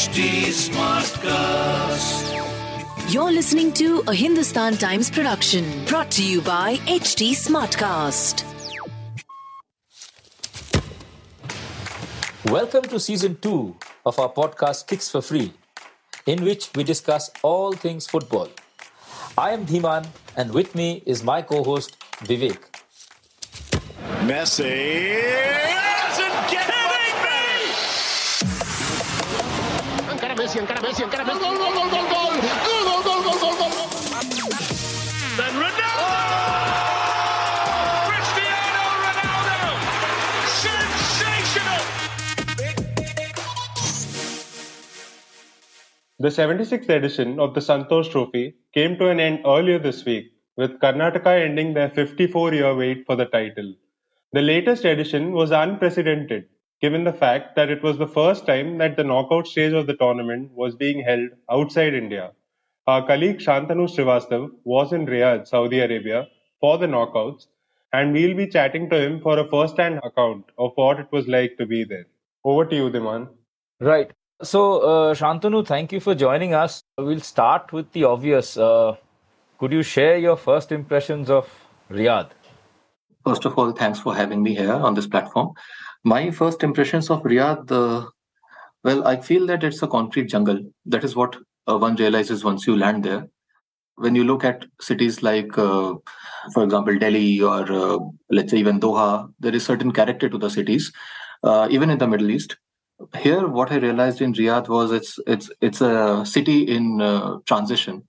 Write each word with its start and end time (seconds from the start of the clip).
HT 0.00 0.48
Smartcast. 0.72 2.32
You're 3.12 3.30
listening 3.30 3.70
to 3.74 4.02
a 4.08 4.14
Hindustan 4.14 4.78
Times 4.78 5.10
production 5.10 5.84
brought 5.84 6.10
to 6.12 6.24
you 6.24 6.40
by 6.40 6.76
HT 6.88 7.32
Smartcast. 7.36 8.44
Welcome 12.50 12.84
to 12.84 12.98
season 12.98 13.36
two 13.42 13.76
of 14.06 14.18
our 14.18 14.30
podcast 14.32 14.86
Kicks 14.86 15.10
for 15.10 15.20
Free, 15.20 15.52
in 16.24 16.44
which 16.44 16.70
we 16.74 16.82
discuss 16.82 17.30
all 17.42 17.74
things 17.74 18.06
football. 18.06 18.48
I 19.36 19.50
am 19.50 19.66
Dhiman, 19.66 20.06
and 20.34 20.50
with 20.54 20.74
me 20.74 21.02
is 21.04 21.22
my 21.22 21.42
co 21.42 21.62
host 21.62 21.98
Vivek. 22.24 22.56
Messi 24.24 25.79
Messi, 30.50 30.58
encara 30.60 30.82
Messi, 30.82 31.02
encara 31.04 31.24
Messi. 31.26 31.38
Gol, 31.40 31.56
gol, 31.58 31.72
gol, 31.74 31.88
gol, 31.90 32.06
gol. 32.12 32.32
Gol, 32.66 32.82
gol, 32.86 33.00
gol, 33.06 33.20
gol, 33.24 33.36
gol, 33.42 33.54
gol. 33.58 33.84
Then 35.38 35.52
Ronaldo. 35.62 36.16
Cristiano 38.08 38.84
Ronaldo. 39.04 39.58
Sensational. 40.64 41.82
The 46.18 46.30
76th 46.30 46.88
edition 46.88 47.38
of 47.38 47.54
the 47.54 47.60
Santosh 47.60 48.10
Trophy 48.10 48.56
came 48.74 48.98
to 48.98 49.08
an 49.08 49.20
end 49.20 49.42
earlier 49.46 49.78
this 49.78 50.04
week, 50.04 50.32
with 50.56 50.80
Karnataka 50.80 51.44
ending 51.44 51.74
their 51.74 51.90
54 51.90 52.54
year 52.54 52.74
wait 52.74 53.06
for 53.06 53.14
the 53.14 53.26
title. 53.26 53.72
The 54.32 54.42
latest 54.42 54.84
edition 54.84 55.30
was 55.30 55.52
unprecedented, 55.52 56.46
given 56.80 57.04
the 57.04 57.12
fact 57.12 57.56
that 57.56 57.70
it 57.70 57.82
was 57.82 57.98
the 57.98 58.06
first 58.06 58.46
time 58.46 58.78
that 58.78 58.96
the 58.96 59.04
knockout 59.04 59.46
stage 59.46 59.72
of 59.72 59.86
the 59.86 59.94
tournament 59.94 60.50
was 60.52 60.74
being 60.74 61.02
held 61.04 61.28
outside 61.50 61.94
India. 61.94 62.32
Our 62.86 63.06
colleague 63.06 63.38
Shantanu 63.38 63.88
Srivastav 63.94 64.50
was 64.64 64.92
in 64.92 65.06
Riyadh, 65.06 65.46
Saudi 65.46 65.80
Arabia, 65.80 66.28
for 66.60 66.78
the 66.78 66.86
knockouts, 66.86 67.46
and 67.92 68.12
we'll 68.12 68.36
be 68.36 68.46
chatting 68.46 68.88
to 68.90 69.00
him 69.00 69.20
for 69.20 69.38
a 69.38 69.48
first 69.48 69.76
hand 69.76 70.00
account 70.02 70.44
of 70.58 70.72
what 70.76 70.98
it 70.98 71.08
was 71.12 71.28
like 71.28 71.56
to 71.58 71.66
be 71.66 71.84
there. 71.84 72.06
Over 72.44 72.64
to 72.64 72.74
you, 72.74 72.90
Dhiman. 72.90 73.28
Right. 73.80 74.10
So, 74.42 74.80
uh, 74.80 75.14
Shantanu, 75.14 75.66
thank 75.66 75.92
you 75.92 76.00
for 76.00 76.14
joining 76.14 76.54
us. 76.54 76.82
We'll 76.96 77.20
start 77.20 77.72
with 77.72 77.92
the 77.92 78.04
obvious. 78.04 78.56
Uh, 78.56 78.96
could 79.58 79.72
you 79.72 79.82
share 79.82 80.16
your 80.16 80.36
first 80.36 80.72
impressions 80.72 81.28
of 81.28 81.48
Riyadh? 81.90 82.30
First 83.26 83.44
of 83.44 83.58
all, 83.58 83.72
thanks 83.72 84.00
for 84.00 84.16
having 84.16 84.42
me 84.42 84.54
here 84.54 84.72
on 84.72 84.94
this 84.94 85.06
platform. 85.06 85.52
My 86.04 86.30
first 86.30 86.62
impressions 86.62 87.10
of 87.10 87.22
Riyadh, 87.22 87.70
uh, 87.70 88.06
well, 88.82 89.06
I 89.06 89.20
feel 89.20 89.46
that 89.48 89.62
it's 89.62 89.82
a 89.82 89.86
concrete 89.86 90.30
jungle. 90.30 90.60
That 90.86 91.04
is 91.04 91.14
what 91.14 91.36
uh, 91.68 91.76
one 91.76 91.96
realizes 91.96 92.42
once 92.42 92.66
you 92.66 92.76
land 92.76 93.04
there. 93.04 93.28
When 93.96 94.14
you 94.14 94.24
look 94.24 94.42
at 94.42 94.64
cities 94.80 95.22
like, 95.22 95.58
uh, 95.58 95.94
for 96.54 96.64
example, 96.64 96.98
Delhi 96.98 97.42
or 97.42 97.70
uh, 97.70 97.98
let's 98.30 98.50
say 98.50 98.56
even 98.56 98.80
Doha, 98.80 99.30
there 99.40 99.54
is 99.54 99.64
certain 99.64 99.92
character 99.92 100.30
to 100.30 100.38
the 100.38 100.48
cities, 100.48 100.90
uh, 101.42 101.68
even 101.70 101.90
in 101.90 101.98
the 101.98 102.08
Middle 102.08 102.30
East. 102.30 102.56
Here, 103.18 103.46
what 103.46 103.70
I 103.70 103.76
realized 103.76 104.22
in 104.22 104.32
Riyadh 104.32 104.68
was 104.68 104.92
it's 104.92 105.18
it's 105.26 105.50
it's 105.60 105.80
a 105.82 106.24
city 106.24 106.62
in 106.62 107.02
uh, 107.02 107.38
transition. 107.46 108.02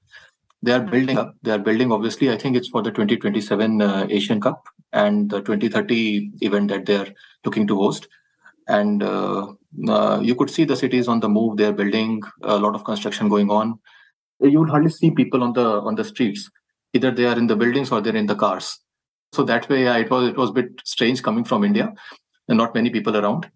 They 0.64 0.72
are 0.72 0.82
building 0.82 1.18
up. 1.18 1.36
They 1.44 1.52
are 1.52 1.60
building. 1.60 1.92
Obviously, 1.92 2.30
I 2.30 2.38
think 2.38 2.56
it's 2.56 2.70
for 2.70 2.82
the 2.82 2.92
2027 2.92 3.82
uh, 3.82 4.08
Asian 4.10 4.40
Cup 4.40 4.64
and 4.94 5.30
the 5.30 5.42
2030 5.42 6.32
event 6.42 6.70
that 6.70 6.86
they're 6.86 7.14
looking 7.46 7.68
to 7.68 7.76
host. 7.76 8.08
And 8.68 9.04
uh, 9.04 9.48
uh, 9.88 10.20
you 10.22 10.36
could 10.36 10.50
see 10.50 10.64
the 10.64 10.76
cities 10.76 11.08
on 11.08 11.20
the 11.20 11.30
move. 11.30 11.58
They're 11.58 11.74
building 11.74 12.22
a 12.44 12.58
lot 12.58 12.76
of 12.76 12.84
construction 12.84 13.30
going 13.30 13.50
on. 13.50 13.80
You 14.40 14.60
would 14.60 14.70
hardly 14.70 14.90
see 14.90 15.12
people 15.12 15.44
on 15.44 15.54
the 15.54 15.82
on 15.82 15.96
the 15.96 16.04
streets. 16.04 16.50
Either 16.94 17.12
they 17.12 17.26
are 17.26 17.38
in 17.38 17.48
the 17.48 17.56
buildings 17.56 17.92
or 17.92 18.02
they're 18.02 18.16
in 18.16 18.26
the 18.26 18.36
cars. 18.36 18.80
So 19.34 19.44
that 19.44 19.70
way, 19.70 19.86
it 19.88 20.10
was 20.10 20.30
it 20.30 20.38
was 20.38 20.50
a 20.50 20.54
bit 20.54 20.82
strange 20.84 21.24
coming 21.24 21.44
from 21.44 21.64
India, 21.64 21.94
and 22.48 22.58
not 22.58 22.76
many 22.76 22.90
people 22.90 23.16
around. 23.16 23.50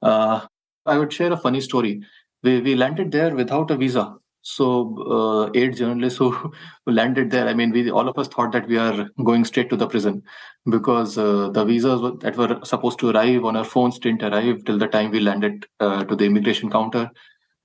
Uh, 0.00 0.46
I 0.86 0.98
would 0.98 1.12
share 1.12 1.32
a 1.32 1.36
funny 1.36 1.60
story. 1.60 2.02
We 2.42 2.60
we 2.60 2.74
landed 2.74 3.12
there 3.12 3.34
without 3.34 3.70
a 3.70 3.76
visa. 3.76 4.16
So 4.42 4.98
uh, 5.08 5.50
eight 5.54 5.76
journalists 5.76 6.18
who, 6.18 6.52
landed 6.86 7.30
there. 7.30 7.48
I 7.48 7.54
mean, 7.54 7.70
we 7.70 7.90
all 7.90 8.08
of 8.08 8.18
us 8.18 8.28
thought 8.28 8.52
that 8.52 8.66
we 8.66 8.76
are 8.76 9.08
going 9.24 9.44
straight 9.44 9.70
to 9.70 9.76
the 9.76 9.86
prison 9.86 10.22
because 10.68 11.16
uh, 11.16 11.48
the 11.50 11.64
visas 11.64 12.00
that 12.20 12.36
were 12.36 12.58
supposed 12.64 12.98
to 13.00 13.10
arrive 13.10 13.44
on 13.44 13.56
our 13.56 13.64
phones 13.64 13.98
didn't 14.00 14.22
arrive 14.22 14.64
till 14.64 14.78
the 14.78 14.88
time 14.88 15.12
we 15.12 15.20
landed 15.20 15.66
uh, 15.78 16.04
to 16.04 16.16
the 16.16 16.24
immigration 16.24 16.70
counter. 16.70 17.10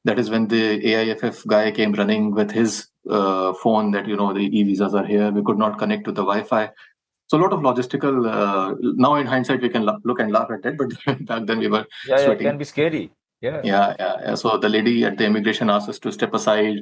That 0.05 0.19
is 0.19 0.29
when 0.29 0.47
the 0.47 0.79
AIFF 0.85 1.45
guy 1.47 1.71
came 1.71 1.93
running 1.93 2.31
with 2.31 2.51
his 2.51 2.87
uh, 3.09 3.53
phone 3.53 3.91
that 3.91 4.07
you 4.07 4.16
know 4.16 4.33
the 4.33 4.41
e 4.41 4.63
visas 4.63 4.93
are 4.93 5.05
here. 5.05 5.31
We 5.31 5.43
could 5.43 5.57
not 5.57 5.79
connect 5.79 6.05
to 6.05 6.11
the 6.11 6.23
Wi-Fi. 6.23 6.69
So 7.27 7.37
a 7.37 7.41
lot 7.41 7.51
of 7.53 7.59
logistical. 7.59 8.25
Uh, 8.25 8.75
now 8.81 9.16
in 9.16 9.25
hindsight, 9.25 9.61
we 9.61 9.69
can 9.69 9.85
look 9.85 10.19
and 10.19 10.31
laugh 10.31 10.49
at 10.51 10.61
that, 10.63 10.77
but 10.77 11.25
back 11.25 11.45
then 11.45 11.59
we 11.59 11.67
were 11.67 11.85
Yeah, 12.07 12.19
yeah, 12.19 12.31
it 12.31 12.39
can 12.39 12.57
be 12.57 12.66
scary. 12.66 13.11
Yeah. 13.41 13.61
Yeah, 13.63 13.95
yeah, 13.99 14.15
yeah. 14.21 14.35
So 14.35 14.57
the 14.57 14.69
lady 14.69 15.03
at 15.05 15.17
the 15.17 15.25
immigration 15.25 15.69
asked 15.69 15.89
us 15.89 15.99
to 15.99 16.11
step 16.11 16.33
aside. 16.33 16.79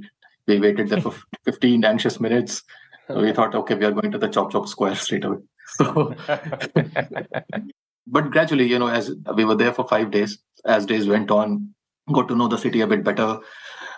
We 0.48 0.60
waited 0.60 0.90
there 0.90 1.02
for 1.02 1.14
15 1.46 1.84
anxious 1.84 2.20
minutes. 2.20 2.64
We 3.10 3.34
thought, 3.34 3.56
okay, 3.56 3.76
we 3.76 3.86
are 3.86 3.92
going 3.92 4.12
to 4.12 4.18
the 4.18 4.28
Chop 4.28 4.52
Chop 4.52 4.68
Square 4.68 4.96
straight 4.96 5.26
away. 5.26 5.40
So, 5.68 6.16
but 8.08 8.32
gradually, 8.32 8.68
you 8.68 8.80
know, 8.80 8.88
as 8.88 9.12
we 9.36 9.46
were 9.46 9.56
there 9.56 9.74
for 9.74 9.88
five 9.88 10.12
days, 10.12 10.40
as 10.66 10.86
days 10.86 11.08
went 11.08 11.30
on, 11.30 11.74
got 12.14 12.28
to 12.30 12.36
know 12.36 12.48
the 12.48 12.58
city 12.58 12.82
a 12.82 12.88
bit 12.88 13.04
better. 13.04 13.40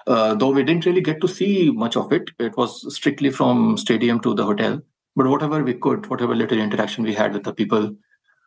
Uh, 0.07 0.34
though 0.35 0.51
we 0.51 0.63
didn't 0.63 0.85
really 0.85 1.01
get 1.01 1.19
to 1.22 1.28
see 1.28 1.69
much 1.72 1.95
of 1.97 2.12
it, 2.13 2.31
it 2.39 2.56
was 2.57 2.95
strictly 2.95 3.29
from 3.29 3.78
stadium 3.78 4.19
to 4.22 4.34
the 4.34 4.44
hotel. 4.45 4.81
But 5.16 5.28
whatever 5.28 5.63
we 5.63 5.74
could, 5.74 6.07
whatever 6.09 6.35
little 6.35 6.59
interaction 6.59 7.03
we 7.03 7.13
had 7.13 7.34
with 7.34 7.44
the 7.44 7.53
people, 7.53 7.95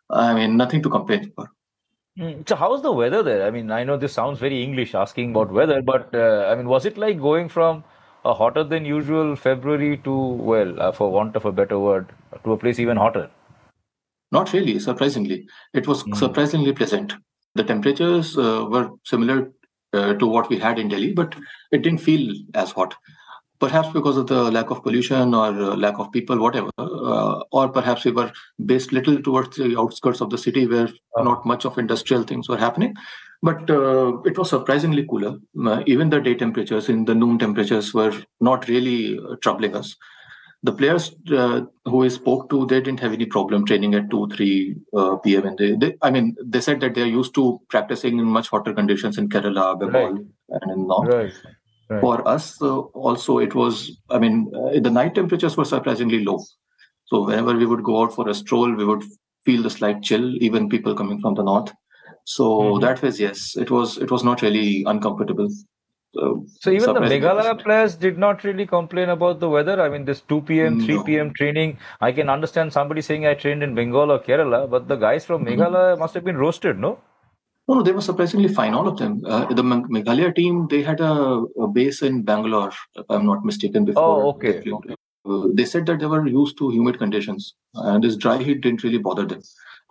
I 0.09 0.35
mean, 0.35 0.57
nothing 0.57 0.83
to 0.83 0.91
complain 0.91 1.33
for. 1.35 1.51
Mm, 2.19 2.49
So, 2.49 2.55
how's 2.57 2.83
the 2.83 2.93
weather 2.93 3.23
there? 3.23 3.45
I 3.47 3.51
mean, 3.51 3.71
I 3.71 3.83
know 3.85 3.97
this 3.97 4.13
sounds 4.13 4.39
very 4.39 4.63
English 4.63 4.95
asking 4.95 5.31
about 5.31 5.51
weather, 5.53 5.83
but 5.83 6.15
uh, 6.15 6.47
I 6.51 6.55
mean, 6.55 6.69
was 6.69 6.87
it 6.87 6.97
like 6.99 7.19
going 7.21 7.49
from 7.49 7.83
a 8.25 8.35
hotter 8.35 8.63
than 8.65 8.85
usual 8.85 9.35
February 9.37 9.97
to, 9.99 10.15
well, 10.17 10.81
uh, 10.81 10.93
for 10.93 11.11
want 11.11 11.35
of 11.37 11.45
a 11.45 11.53
better 11.53 11.79
word, 11.79 12.09
to 12.45 12.53
a 12.53 12.57
place 12.57 12.79
even 12.79 12.97
hotter? 12.97 13.31
Not 14.33 14.53
really, 14.53 14.79
surprisingly. 14.79 15.47
It 15.75 15.87
was 15.87 16.03
Hmm. 16.03 16.15
surprisingly 16.15 16.73
pleasant. 16.73 17.15
The 17.55 17.65
temperatures 17.65 18.37
uh, 18.39 18.67
were 18.71 18.91
similar 19.05 19.53
uh, 19.93 20.15
to 20.15 20.27
what 20.27 20.49
we 20.49 20.59
had 20.59 20.79
in 20.79 20.89
Delhi, 20.89 21.13
but 21.13 21.35
it 21.73 21.83
didn't 21.83 22.01
feel 22.01 22.33
as 22.55 22.73
hot. 22.73 22.95
Perhaps 23.61 23.91
because 23.91 24.17
of 24.17 24.27
the 24.27 24.51
lack 24.51 24.71
of 24.71 24.83
pollution 24.83 25.35
or 25.35 25.49
uh, 25.49 25.77
lack 25.77 25.99
of 25.99 26.11
people, 26.11 26.39
whatever. 26.39 26.71
Uh, 26.79 27.41
or 27.53 27.69
perhaps 27.69 28.05
we 28.05 28.11
were 28.11 28.33
based 28.65 28.93
little 28.93 29.21
towards 29.23 29.57
the 29.57 29.79
outskirts 29.79 30.21
of 30.21 30.31
the 30.31 30.39
city 30.39 30.67
where 30.67 30.89
not 31.19 31.45
much 31.45 31.67
of 31.67 31.79
industrial 31.79 32.23
things 32.23 32.49
were 32.49 32.57
happening. 32.57 32.95
But 33.43 33.71
uh, 33.71 34.21
it 34.23 34.39
was 34.39 34.51
surprisingly 34.51 35.07
cooler. 35.07 35.39
Uh, 35.67 35.83
even 35.87 36.11
the 36.11 36.21
day 36.21 36.35
temperatures, 36.35 36.89
in 36.89 37.05
the 37.05 37.15
noon 37.15 37.39
temperatures, 37.39 37.93
were 37.93 38.15
not 38.41 38.67
really 38.69 39.19
uh, 39.19 39.37
troubling 39.43 39.77
us 39.77 39.97
the 40.63 40.73
players 40.73 41.15
uh, 41.33 41.63
who 41.87 42.05
I 42.05 42.09
spoke 42.09 42.51
to, 42.51 42.67
they 42.67 42.81
didn't 42.81 43.01
have 43.01 43.13
any 43.13 43.25
problem 43.25 43.65
training 43.65 43.95
at 43.95 44.11
2, 44.11 44.29
3 44.29 44.77
uh, 44.95 45.17
p.m. 45.17 45.47
And 45.47 45.59
they, 45.59 45.75
they, 45.75 45.97
I 46.03 46.11
mean, 46.11 46.37
they 46.45 46.61
said 46.61 46.81
that 46.81 46.95
they're 46.95 47.07
used 47.07 47.35
to 47.37 47.61
practicing 47.69 48.19
in 48.19 48.27
much 48.27 48.49
hotter 48.49 48.75
conditions 48.75 49.17
in 49.17 49.29
Kerala, 49.29 49.79
Bengal, 49.79 50.27
and 50.49 50.71
in 50.71 50.87
North. 50.87 51.09
Right. 51.09 51.33
Right. 51.91 52.01
For 52.01 52.27
us, 52.27 52.63
uh, 52.63 52.79
also, 52.79 53.39
it 53.39 53.55
was, 53.57 53.99
I 54.11 54.21
mean, 54.21 54.53
uh, 54.55 54.79
the 54.79 54.91
night 54.91 55.17
temperatures 55.17 55.57
were 55.57 55.65
surprisingly 55.65 56.25
low. 56.25 56.39
So 57.07 57.27
whenever 57.27 57.53
we 57.57 57.67
would 57.67 57.83
go 57.83 58.03
out 58.03 58.15
for 58.15 58.29
a 58.29 58.35
stroll, 58.35 58.73
we 58.73 58.85
would 58.85 59.03
feel 59.45 59.65
the 59.65 59.71
slight 59.71 60.01
chill, 60.01 60.37
even 60.37 60.69
people 60.69 60.95
coming 60.95 61.21
from 61.21 61.35
the 61.35 61.43
north. 61.43 61.73
So 62.25 62.45
Mhm. 62.45 62.81
that 62.83 63.03
was, 63.03 63.19
yes, 63.19 63.57
it 63.57 63.73
was, 63.73 63.99
it 63.99 64.13
was 64.13 64.23
not 64.23 64.41
really 64.41 64.85
uncomfortable. 64.87 65.49
So, 66.15 66.45
So 66.61 66.71
even 66.71 66.95
the 66.95 67.01
Meghalaya 67.01 67.61
players 67.61 67.97
did 67.97 68.19
not 68.19 68.45
really 68.45 68.67
complain 68.67 69.09
about 69.09 69.41
the 69.41 69.49
weather. 69.49 69.81
I 69.83 69.89
mean, 69.89 70.05
this 70.05 70.21
2 70.21 70.43
p.m., 70.43 70.79
3 70.79 70.97
No. 70.97 71.03
p.m. 71.03 71.33
training. 71.35 71.79
I 72.01 72.13
can 72.13 72.29
understand 72.29 72.73
somebody 72.73 73.01
saying 73.01 73.27
I 73.27 73.35
trained 73.35 73.65
in 73.65 73.75
Bengal 73.75 74.13
or 74.13 74.21
Kerala, 74.21 74.71
but 74.71 74.87
the 74.87 74.97
guys 74.97 75.25
from 75.25 75.45
Mhm. 75.45 75.57
Meghalaya 75.57 75.99
must 75.99 76.15
have 76.15 76.25
been 76.25 76.37
roasted, 76.37 76.79
no? 76.79 76.99
No, 77.71 77.77
no, 77.77 77.83
they 77.85 77.93
were 77.93 78.01
surprisingly 78.01 78.49
fine, 78.49 78.75
all 78.75 78.89
of 78.89 78.97
them. 78.99 79.23
Uh, 79.25 79.45
the 79.55 79.63
Meg- 79.63 79.91
Meghalaya 79.91 80.35
team, 80.35 80.67
they 80.69 80.83
had 80.83 81.01
a, 81.01 81.45
a 81.65 81.69
base 81.69 82.03
in 82.03 82.23
Bangalore, 82.23 82.73
if 82.97 83.05
I'm 83.09 83.25
not 83.25 83.45
mistaken. 83.45 83.85
Before 83.85 84.23
Oh, 84.23 84.31
okay, 84.31 84.61
they 84.65 84.73
okay. 84.73 84.95
Uh, 85.25 85.47
they 85.55 85.65
said 85.65 85.87
that 85.87 86.01
they 86.01 86.07
were 86.07 86.27
used 86.27 86.59
to 86.59 86.71
humid 86.71 86.99
conditions, 86.99 87.55
and 87.75 88.03
this 88.03 88.17
dry 88.17 88.39
heat 88.43 88.63
didn't 88.63 88.83
really 88.83 88.99
bother 88.99 89.25
them. 89.25 89.41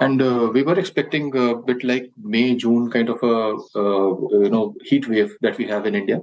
And 0.02 0.22
uh, 0.22 0.50
we 0.54 0.64
were 0.64 0.78
expecting 0.78 1.34
a 1.38 1.56
bit 1.56 1.86
like 1.86 2.12
May, 2.22 2.58
June 2.58 2.92
kind 2.92 3.08
of 3.08 3.24
a 3.24 3.36
uh, 3.84 4.10
you 4.44 4.50
know 4.50 4.76
heat 4.84 5.08
wave 5.08 5.38
that 5.40 5.58
we 5.58 5.66
have 5.68 5.86
in 5.86 5.96
India, 5.96 6.18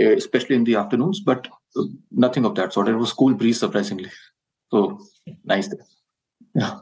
uh, 0.00 0.10
especially 0.22 0.56
in 0.56 0.64
the 0.64 0.74
afternoons. 0.74 1.20
But 1.20 1.46
uh, 1.76 1.84
nothing 2.10 2.44
of 2.44 2.56
that 2.56 2.72
sort. 2.72 2.88
It 2.88 2.96
was 2.96 3.12
cool 3.12 3.34
breeze, 3.34 3.60
surprisingly. 3.60 4.10
So 4.72 4.98
nice. 5.44 5.68
There. 5.68 5.86
Yeah. 6.56 6.80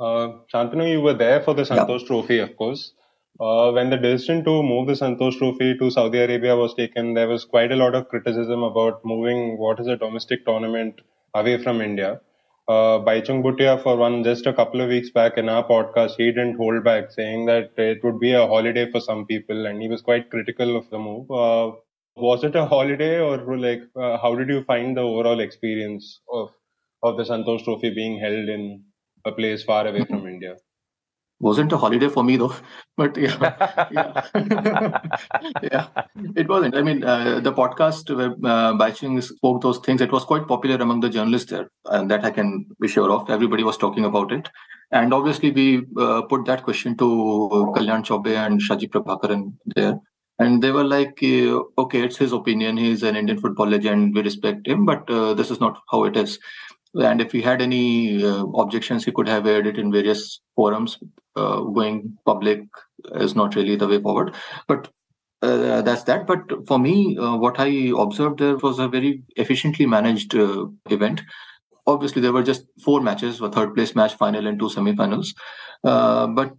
Uh, 0.00 0.38
Shantanu, 0.50 0.90
you 0.90 1.02
were 1.02 1.14
there 1.26 1.42
for 1.42 1.52
the 1.52 1.66
Yeah. 1.70 2.06
Trophy, 2.08 2.38
of 2.38 2.56
course. 2.56 2.92
Uh, 3.40 3.72
when 3.72 3.90
the 3.90 3.96
decision 3.96 4.44
to 4.44 4.62
move 4.62 4.86
the 4.86 4.92
Santosh 4.92 5.38
Trophy 5.38 5.76
to 5.78 5.90
Saudi 5.90 6.18
Arabia 6.18 6.54
was 6.54 6.74
taken, 6.74 7.14
there 7.14 7.28
was 7.28 7.44
quite 7.44 7.72
a 7.72 7.76
lot 7.76 7.94
of 7.94 8.08
criticism 8.08 8.62
about 8.62 9.04
moving 9.04 9.58
what 9.58 9.80
is 9.80 9.86
a 9.86 9.96
domestic 9.96 10.44
tournament 10.44 11.00
away 11.34 11.62
from 11.62 11.80
India. 11.80 12.20
Uh, 12.68 12.98
Baichung 13.00 13.42
Bhutia, 13.42 13.82
for 13.82 13.96
one, 13.96 14.22
just 14.22 14.46
a 14.46 14.52
couple 14.52 14.80
of 14.80 14.88
weeks 14.88 15.10
back 15.10 15.38
in 15.38 15.48
our 15.48 15.66
podcast, 15.66 16.12
he 16.16 16.26
didn't 16.26 16.56
hold 16.56 16.84
back, 16.84 17.10
saying 17.10 17.46
that 17.46 17.72
it 17.76 18.04
would 18.04 18.20
be 18.20 18.32
a 18.32 18.46
holiday 18.46 18.90
for 18.90 19.00
some 19.00 19.26
people, 19.26 19.66
and 19.66 19.82
he 19.82 19.88
was 19.88 20.02
quite 20.02 20.30
critical 20.30 20.76
of 20.76 20.88
the 20.90 20.98
move. 20.98 21.30
Uh, 21.30 21.72
was 22.16 22.44
it 22.44 22.54
a 22.54 22.66
holiday, 22.66 23.18
or 23.18 23.58
like, 23.58 23.82
uh, 23.96 24.18
how 24.18 24.34
did 24.34 24.48
you 24.48 24.62
find 24.64 24.96
the 24.96 25.00
overall 25.00 25.40
experience 25.40 26.20
of 26.30 26.50
of 27.02 27.16
the 27.16 27.24
Santosh 27.24 27.64
Trophy 27.64 27.90
being 27.90 28.20
held 28.20 28.48
in 28.48 28.84
a 29.24 29.32
place 29.32 29.64
far 29.64 29.86
away 29.88 30.04
from 30.04 30.28
India? 30.28 30.56
wasn't 31.42 31.72
a 31.72 31.76
holiday 31.76 32.08
for 32.08 32.22
me 32.22 32.36
though 32.36 32.54
but 32.96 33.16
yeah 33.16 33.36
yeah, 33.90 34.22
yeah. 35.62 35.86
It 36.36 36.48
wasn't. 36.48 36.76
I 36.76 36.82
mean 36.82 37.02
uh, 37.04 37.40
the 37.40 37.52
podcast 37.52 38.14
where 38.14 38.32
uh, 38.32 38.72
Baichung 38.74 39.22
spoke 39.22 39.62
those 39.62 39.78
things 39.78 40.00
it 40.00 40.12
was 40.12 40.24
quite 40.24 40.46
popular 40.46 40.76
among 40.76 41.00
the 41.00 41.08
journalists 41.08 41.50
there 41.50 41.68
and 41.86 42.10
that 42.10 42.24
i 42.24 42.30
can 42.30 42.66
be 42.80 42.88
sure 42.88 43.10
of. 43.10 43.28
Everybody 43.30 43.64
was 43.64 43.76
talking 43.76 44.04
about 44.04 44.32
it. 44.32 44.48
And 44.90 45.14
obviously 45.14 45.50
we 45.50 45.86
uh, 45.98 46.22
put 46.22 46.44
that 46.46 46.62
question 46.64 46.96
to 46.98 47.04
kalyan 47.76 48.04
chaubey 48.04 48.36
and 48.36 48.60
shaji 48.60 48.88
prabhakaran 48.90 49.54
there. 49.74 49.98
And 50.38 50.62
they 50.62 50.72
were 50.72 50.84
like 50.84 51.22
uh, 51.22 51.62
okay 51.78 52.02
it's 52.02 52.16
his 52.18 52.32
opinion. 52.32 52.76
He's 52.76 53.02
an 53.02 53.16
indian 53.16 53.40
football 53.40 53.66
legend. 53.68 54.14
We 54.14 54.22
respect 54.22 54.66
him 54.66 54.84
but 54.84 55.08
uh, 55.10 55.34
this 55.34 55.50
is 55.50 55.60
not 55.60 55.80
how 55.90 56.04
it 56.04 56.16
is 56.16 56.38
and 56.94 57.20
if 57.20 57.32
he 57.32 57.40
had 57.40 57.62
any 57.62 58.24
uh, 58.24 58.44
objections, 58.44 59.04
he 59.04 59.12
could 59.12 59.28
have 59.28 59.46
aired 59.46 59.66
it 59.66 59.78
in 59.78 59.92
various 59.92 60.40
forums. 60.54 60.98
Uh, 61.34 61.60
going 61.62 62.18
public 62.26 62.62
is 63.14 63.34
not 63.34 63.54
really 63.54 63.74
the 63.74 63.88
way 63.88 64.00
forward. 64.00 64.34
But 64.68 64.88
uh, 65.40 65.80
that's 65.80 66.02
that. 66.04 66.26
But 66.26 66.66
for 66.66 66.78
me, 66.78 67.16
uh, 67.16 67.36
what 67.36 67.58
I 67.58 67.92
observed 67.96 68.40
there 68.40 68.56
was 68.56 68.78
a 68.78 68.88
very 68.88 69.22
efficiently 69.36 69.86
managed 69.86 70.34
uh, 70.34 70.66
event. 70.90 71.22
Obviously, 71.86 72.20
there 72.20 72.32
were 72.32 72.42
just 72.42 72.66
four 72.84 73.00
matches: 73.00 73.40
a 73.40 73.50
third 73.50 73.74
place 73.74 73.94
match, 73.94 74.14
final, 74.14 74.46
and 74.46 74.58
two 74.58 74.68
semi-finals. 74.68 75.34
Uh, 75.82 76.26
but 76.26 76.54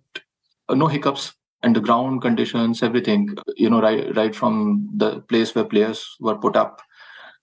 no 0.72 0.88
hiccups 0.88 1.34
and 1.62 1.76
the 1.76 1.80
ground 1.80 2.24
conditions, 2.24 2.82
everything. 2.82 3.30
You 3.56 3.70
know, 3.70 3.82
right, 3.82 4.14
right 4.16 4.36
from 4.36 4.90
the 4.96 5.22
place 5.22 5.54
where 5.54 5.66
players 5.66 6.04
were 6.20 6.36
put 6.36 6.56
up, 6.56 6.82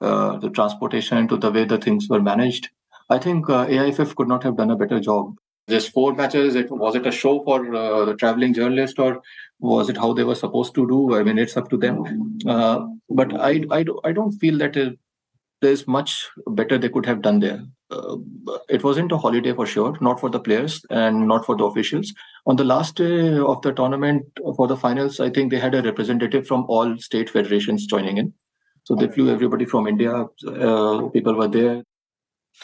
the 0.01 0.51
transportation 0.53 1.29
to 1.29 1.37
the 1.37 1.53
way 1.53 1.65
the 1.65 1.79
things 1.79 2.09
were 2.11 2.21
managed 2.21 2.69
I 3.11 3.19
think 3.19 3.51
uh, 3.51 3.67
AIFF 3.67 4.15
could 4.15 4.29
not 4.29 4.45
have 4.45 4.57
done 4.57 4.71
a 4.71 4.77
better 4.77 5.01
job. 5.01 5.37
There's 5.67 5.89
four 5.89 6.15
matches. 6.15 6.55
It, 6.55 6.71
was 6.71 6.95
it 6.95 7.07
a 7.07 7.13
show 7.13 7.43
for 7.45 7.75
uh, 7.75 8.05
the 8.05 8.15
traveling 8.15 8.55
journalist 8.55 8.99
or 8.99 9.21
was 9.59 9.89
it 9.89 9.97
how 9.97 10.13
they 10.13 10.25
were 10.25 10.35
supposed 10.35 10.75
to 10.77 10.87
do? 10.87 11.17
I 11.17 11.23
mean, 11.23 11.39
it's 11.39 11.57
up 11.57 11.69
to 11.71 11.77
them. 11.77 12.39
Uh, 12.47 12.87
but 13.09 13.39
I, 13.39 13.65
I, 13.71 13.85
I 14.05 14.13
don't 14.13 14.33
feel 14.33 14.59
that 14.59 14.77
it, 14.77 14.99
there's 15.61 15.87
much 15.87 16.29
better 16.47 16.79
they 16.79 16.89
could 16.89 17.07
have 17.07 17.23
done 17.23 17.41
there. 17.41 17.63
Uh, 17.91 18.17
it 18.69 18.85
wasn't 18.85 19.13
a 19.13 19.19
holiday 19.19 19.53
for 19.53 19.67
sure, 19.67 19.97
not 20.01 20.21
for 20.21 20.31
the 20.31 20.41
players 20.41 20.85
and 20.91 21.27
not 21.27 21.45
for 21.45 21.57
the 21.57 21.65
officials. 21.65 22.15
On 22.47 22.57
the 22.57 22.65
last 22.65 22.97
day 22.97 23.37
of 23.37 23.61
the 23.63 23.73
tournament 23.73 24.25
for 24.57 24.67
the 24.69 24.77
finals, 24.77 25.21
I 25.21 25.31
think 25.31 25.51
they 25.51 25.59
had 25.59 25.75
a 25.75 25.83
representative 25.83 26.47
from 26.47 26.65
all 26.69 26.97
state 26.99 27.29
federations 27.29 27.87
joining 27.87 28.19
in. 28.19 28.33
So 28.85 28.95
they 28.95 29.09
flew 29.09 29.31
everybody 29.31 29.65
from 29.67 29.87
India. 29.87 30.25
Uh, 30.47 31.09
people 31.09 31.35
were 31.35 31.49
there. 31.49 31.83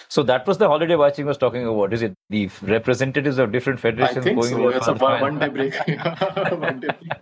So 0.08 0.22
that 0.25 0.46
was 0.46 0.58
the 0.58 0.69
holiday 0.69 0.94
Baichung 0.94 1.25
was 1.25 1.38
talking 1.38 1.66
about. 1.66 1.93
Is 1.93 2.02
it 2.02 2.14
the 2.31 2.50
representatives 2.62 3.38
of 3.38 3.52
different 3.52 3.81
federations 3.81 4.19
I 4.19 4.20
think 4.20 4.40
going 4.40 4.52
so. 4.52 4.69
It's 4.69 4.87
a 4.87 4.94
one 4.94 5.38
day 5.38 5.48
break. 5.48 5.75
one 5.75 6.81
day 6.81 6.88
break. 6.88 7.12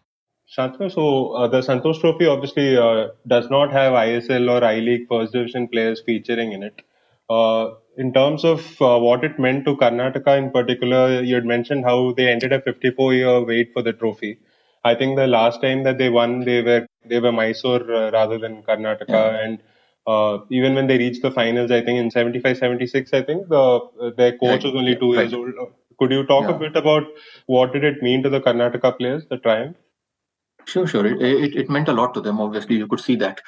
Shantanu, 0.56 0.92
so 0.92 1.32
uh, 1.32 1.48
the 1.48 1.60
Santosh 1.60 2.00
Trophy 2.00 2.26
obviously 2.26 2.76
uh, 2.76 3.08
does 3.26 3.50
not 3.50 3.72
have 3.72 3.92
ISL 3.92 4.50
or 4.50 4.64
I 4.64 4.76
League 4.76 5.08
First 5.08 5.32
Division 5.32 5.68
players 5.68 6.02
featuring 6.04 6.52
in 6.52 6.62
it. 6.62 6.82
Uh, 7.28 7.70
in 7.96 8.12
terms 8.12 8.44
of 8.44 8.60
uh, 8.82 8.98
what 8.98 9.24
it 9.24 9.38
meant 9.38 9.64
to 9.64 9.76
Karnataka 9.76 10.36
in 10.36 10.50
particular, 10.50 11.22
you 11.22 11.34
had 11.34 11.44
mentioned 11.44 11.84
how 11.84 12.12
they 12.12 12.28
ended 12.28 12.52
a 12.52 12.60
54-year 12.60 13.44
wait 13.44 13.72
for 13.72 13.82
the 13.82 13.92
trophy. 13.92 14.38
I 14.84 14.94
think 14.94 15.16
the 15.16 15.26
last 15.26 15.62
time 15.62 15.82
that 15.84 15.98
they 15.98 16.10
won, 16.10 16.40
they 16.40 16.60
were 16.62 16.86
they 17.06 17.18
were 17.18 17.32
Mysore 17.32 17.90
uh, 17.92 18.10
rather 18.10 18.38
than 18.38 18.62
Karnataka, 18.62 19.08
yeah. 19.08 19.44
and 19.44 19.58
uh, 20.06 20.38
even 20.50 20.74
when 20.74 20.86
they 20.86 20.98
reached 20.98 21.22
the 21.22 21.30
finals, 21.30 21.70
I 21.70 21.80
think 21.80 21.98
in 21.98 22.10
75, 22.10 22.58
76, 22.58 23.12
I 23.12 23.22
think 23.22 23.48
the 23.48 24.12
their 24.16 24.36
coach 24.36 24.64
was 24.64 24.74
only 24.74 24.96
two 24.96 25.14
right. 25.14 25.22
years 25.22 25.32
old. 25.32 25.54
Could 25.98 26.10
you 26.10 26.24
talk 26.26 26.48
yeah. 26.48 26.56
a 26.56 26.58
bit 26.58 26.76
about 26.76 27.04
what 27.46 27.72
did 27.72 27.84
it 27.84 28.02
mean 28.02 28.22
to 28.22 28.28
the 28.28 28.40
Karnataka 28.40 28.98
players, 28.98 29.24
the 29.30 29.38
triumph? 29.38 29.76
Sure, 30.66 30.86
sure. 30.86 31.06
It, 31.06 31.22
it, 31.22 31.56
it 31.56 31.70
meant 31.70 31.88
a 31.88 31.92
lot 31.92 32.14
to 32.14 32.20
them. 32.20 32.40
Obviously, 32.40 32.76
you 32.76 32.86
could 32.86 33.00
see 33.00 33.16
that. 33.16 33.40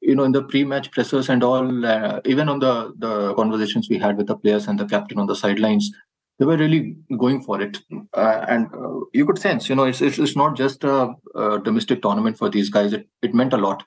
You 0.00 0.14
know, 0.14 0.24
in 0.24 0.32
the 0.32 0.42
pre-match 0.42 0.90
pressers 0.90 1.30
and 1.30 1.42
all, 1.42 1.86
uh, 1.86 2.20
even 2.26 2.48
on 2.50 2.58
the 2.58 2.92
the 2.98 3.34
conversations 3.34 3.88
we 3.88 3.98
had 3.98 4.18
with 4.18 4.26
the 4.26 4.36
players 4.36 4.66
and 4.66 4.78
the 4.78 4.84
captain 4.84 5.18
on 5.18 5.26
the 5.26 5.36
sidelines, 5.36 5.90
they 6.38 6.44
were 6.44 6.58
really 6.58 6.96
going 7.18 7.42
for 7.42 7.62
it, 7.62 7.78
uh, 8.12 8.44
and 8.46 8.66
uh, 8.74 9.00
you 9.14 9.24
could 9.24 9.38
sense. 9.38 9.70
You 9.70 9.76
know, 9.76 9.84
it's, 9.84 10.02
it's 10.02 10.18
it's 10.18 10.36
not 10.36 10.56
just 10.56 10.84
a, 10.84 11.14
a 11.34 11.58
domestic 11.60 12.02
tournament 12.02 12.36
for 12.36 12.50
these 12.50 12.68
guys. 12.68 12.92
It 12.92 13.08
it 13.22 13.32
meant 13.32 13.54
a 13.54 13.62
lot 13.68 13.82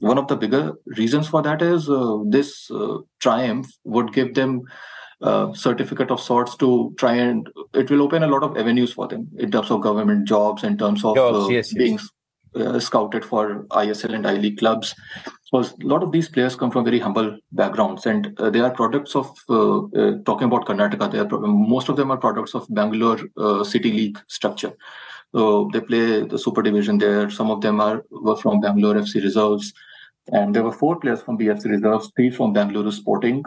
one 0.00 0.18
of 0.18 0.28
the 0.28 0.36
bigger 0.36 0.72
reasons 0.86 1.28
for 1.28 1.42
that 1.42 1.62
is 1.62 1.88
uh, 1.88 2.18
this 2.26 2.70
uh, 2.70 2.98
triumph 3.20 3.68
would 3.84 4.12
give 4.12 4.34
them 4.34 4.62
a 5.20 5.50
certificate 5.54 6.10
of 6.10 6.20
sorts 6.20 6.56
to 6.56 6.94
try 6.98 7.14
and 7.14 7.48
it 7.74 7.90
will 7.90 8.02
open 8.02 8.22
a 8.22 8.26
lot 8.26 8.42
of 8.42 8.56
avenues 8.56 8.92
for 8.92 9.08
them 9.08 9.28
in 9.38 9.50
terms 9.50 9.70
of 9.70 9.80
government 9.80 10.28
jobs, 10.28 10.62
in 10.62 10.76
terms 10.76 11.04
of 11.04 11.16
uh, 11.16 11.48
yes, 11.48 11.72
being 11.72 11.98
uh, 12.54 12.78
scouted 12.78 13.24
for 13.24 13.64
ISL 13.70 14.14
and 14.14 14.26
I 14.26 14.34
League 14.34 14.58
clubs. 14.58 14.94
Because 15.50 15.72
a 15.72 15.86
lot 15.86 16.02
of 16.02 16.10
these 16.10 16.28
players 16.28 16.56
come 16.56 16.70
from 16.70 16.84
very 16.84 16.98
humble 16.98 17.38
backgrounds, 17.52 18.04
and 18.04 18.38
uh, 18.40 18.50
they 18.50 18.60
are 18.60 18.70
products 18.70 19.14
of 19.14 19.26
uh, 19.48 20.18
talking 20.24 20.48
about 20.48 20.66
Karnataka. 20.66 21.12
They 21.12 21.18
are 21.18 21.40
most 21.40 21.88
of 21.88 21.96
them 21.96 22.10
are 22.10 22.16
products 22.16 22.54
of 22.54 22.66
Bangalore 22.68 23.18
City 23.64 23.92
League 23.92 24.18
structure. 24.26 24.72
So 25.36 25.68
they 25.70 25.82
play 25.82 26.22
the 26.22 26.38
Super 26.38 26.62
Division 26.62 26.96
there. 26.96 27.28
Some 27.28 27.50
of 27.50 27.60
them 27.60 27.78
are 27.78 28.02
were 28.10 28.36
from 28.36 28.60
Bangalore 28.60 28.94
FC 28.94 29.22
reserves, 29.22 29.74
and 30.32 30.54
there 30.54 30.62
were 30.64 30.72
four 30.72 30.98
players 30.98 31.20
from 31.20 31.36
BFC 31.36 31.66
reserves, 31.72 32.10
three 32.16 32.30
from 32.30 32.54
Bangalore 32.54 32.90
Sporting, 32.90 33.42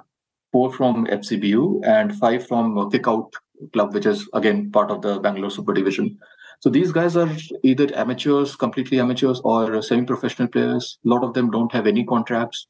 four 0.51 0.71
from 0.71 1.07
FCBU, 1.07 1.83
and 1.83 2.15
five 2.15 2.45
from 2.45 2.91
Kickout 2.91 3.33
Club, 3.73 3.95
which 3.95 4.05
is 4.05 4.29
again 4.33 4.69
part 4.69 4.91
of 4.91 5.01
the 5.01 5.19
Bangalore 5.19 5.49
Super 5.49 5.73
Division. 5.73 6.19
So 6.59 6.69
these 6.69 6.91
guys 6.91 7.17
are 7.17 7.29
either 7.63 7.87
amateurs, 7.95 8.55
completely 8.55 8.99
amateurs, 8.99 9.41
or 9.43 9.81
semi-professional 9.81 10.49
players. 10.49 10.99
A 11.03 11.09
lot 11.09 11.23
of 11.23 11.33
them 11.33 11.49
don't 11.49 11.71
have 11.71 11.87
any 11.87 12.05
contracts, 12.05 12.67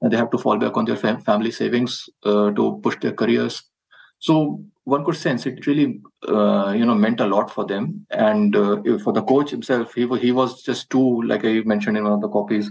and 0.00 0.10
they 0.10 0.16
have 0.16 0.30
to 0.30 0.38
fall 0.38 0.56
back 0.56 0.78
on 0.78 0.86
their 0.86 0.96
fam- 0.96 1.20
family 1.20 1.50
savings 1.50 2.08
uh, 2.22 2.50
to 2.52 2.80
push 2.82 2.96
their 3.02 3.12
careers. 3.12 3.62
So 4.26 4.34
one 4.84 5.04
could 5.04 5.16
sense 5.16 5.44
it 5.44 5.66
really, 5.66 6.00
uh, 6.26 6.72
you 6.78 6.86
know, 6.86 6.94
meant 6.94 7.20
a 7.20 7.26
lot 7.26 7.50
for 7.50 7.64
them. 7.72 8.06
And 8.10 8.56
uh, 8.56 8.98
for 9.04 9.12
the 9.12 9.22
coach 9.22 9.50
himself, 9.50 9.92
he 9.98 10.04
he 10.24 10.32
was 10.38 10.62
just 10.68 10.88
too, 10.94 11.22
like 11.30 11.44
I 11.44 11.52
mentioned 11.72 11.98
in 11.98 12.04
one 12.04 12.14
of 12.14 12.22
the 12.22 12.30
copies, 12.36 12.70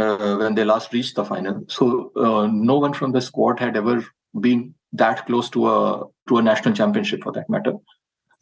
uh, 0.00 0.36
when 0.40 0.56
they 0.56 0.64
last 0.64 0.92
reached 0.96 1.14
the 1.14 1.24
final. 1.24 1.62
So 1.76 2.10
uh, 2.16 2.48
no 2.50 2.78
one 2.86 2.94
from 3.00 3.12
the 3.12 3.22
squad 3.28 3.60
had 3.60 3.76
ever 3.82 3.96
been 4.46 4.74
that 5.04 5.24
close 5.26 5.48
to 5.50 5.68
a 5.74 5.78
to 6.28 6.38
a 6.38 6.42
national 6.50 6.74
championship, 6.74 7.22
for 7.22 7.32
that 7.38 7.48
matter. 7.56 7.74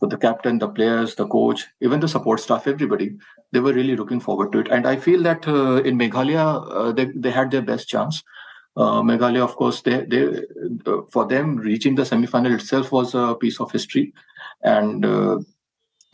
So 0.00 0.08
the 0.14 0.20
captain, 0.24 0.58
the 0.64 0.72
players, 0.80 1.16
the 1.20 1.28
coach, 1.36 1.66
even 1.82 2.00
the 2.00 2.12
support 2.16 2.40
staff, 2.40 2.66
everybody, 2.66 3.08
they 3.52 3.60
were 3.60 3.76
really 3.78 3.96
looking 4.00 4.20
forward 4.30 4.52
to 4.52 4.60
it. 4.64 4.68
And 4.78 4.86
I 4.86 4.96
feel 4.96 5.22
that 5.30 5.48
uh, 5.58 5.82
in 5.92 5.98
Meghalaya, 6.02 6.48
uh, 6.80 6.92
they 6.92 7.06
they 7.26 7.32
had 7.40 7.50
their 7.50 7.66
best 7.72 7.88
chance 7.94 8.24
uh, 8.78 9.02
Meghalaya, 9.02 9.42
of 9.42 9.56
course, 9.56 9.82
they, 9.82 10.04
they 10.04 10.44
uh, 10.86 11.02
for 11.10 11.26
them 11.26 11.56
reaching 11.56 11.96
the 11.96 12.06
semi-final 12.06 12.54
itself 12.54 12.92
was 12.92 13.12
a 13.12 13.34
piece 13.34 13.58
of 13.58 13.72
history, 13.72 14.14
and 14.62 15.04
uh, 15.04 15.38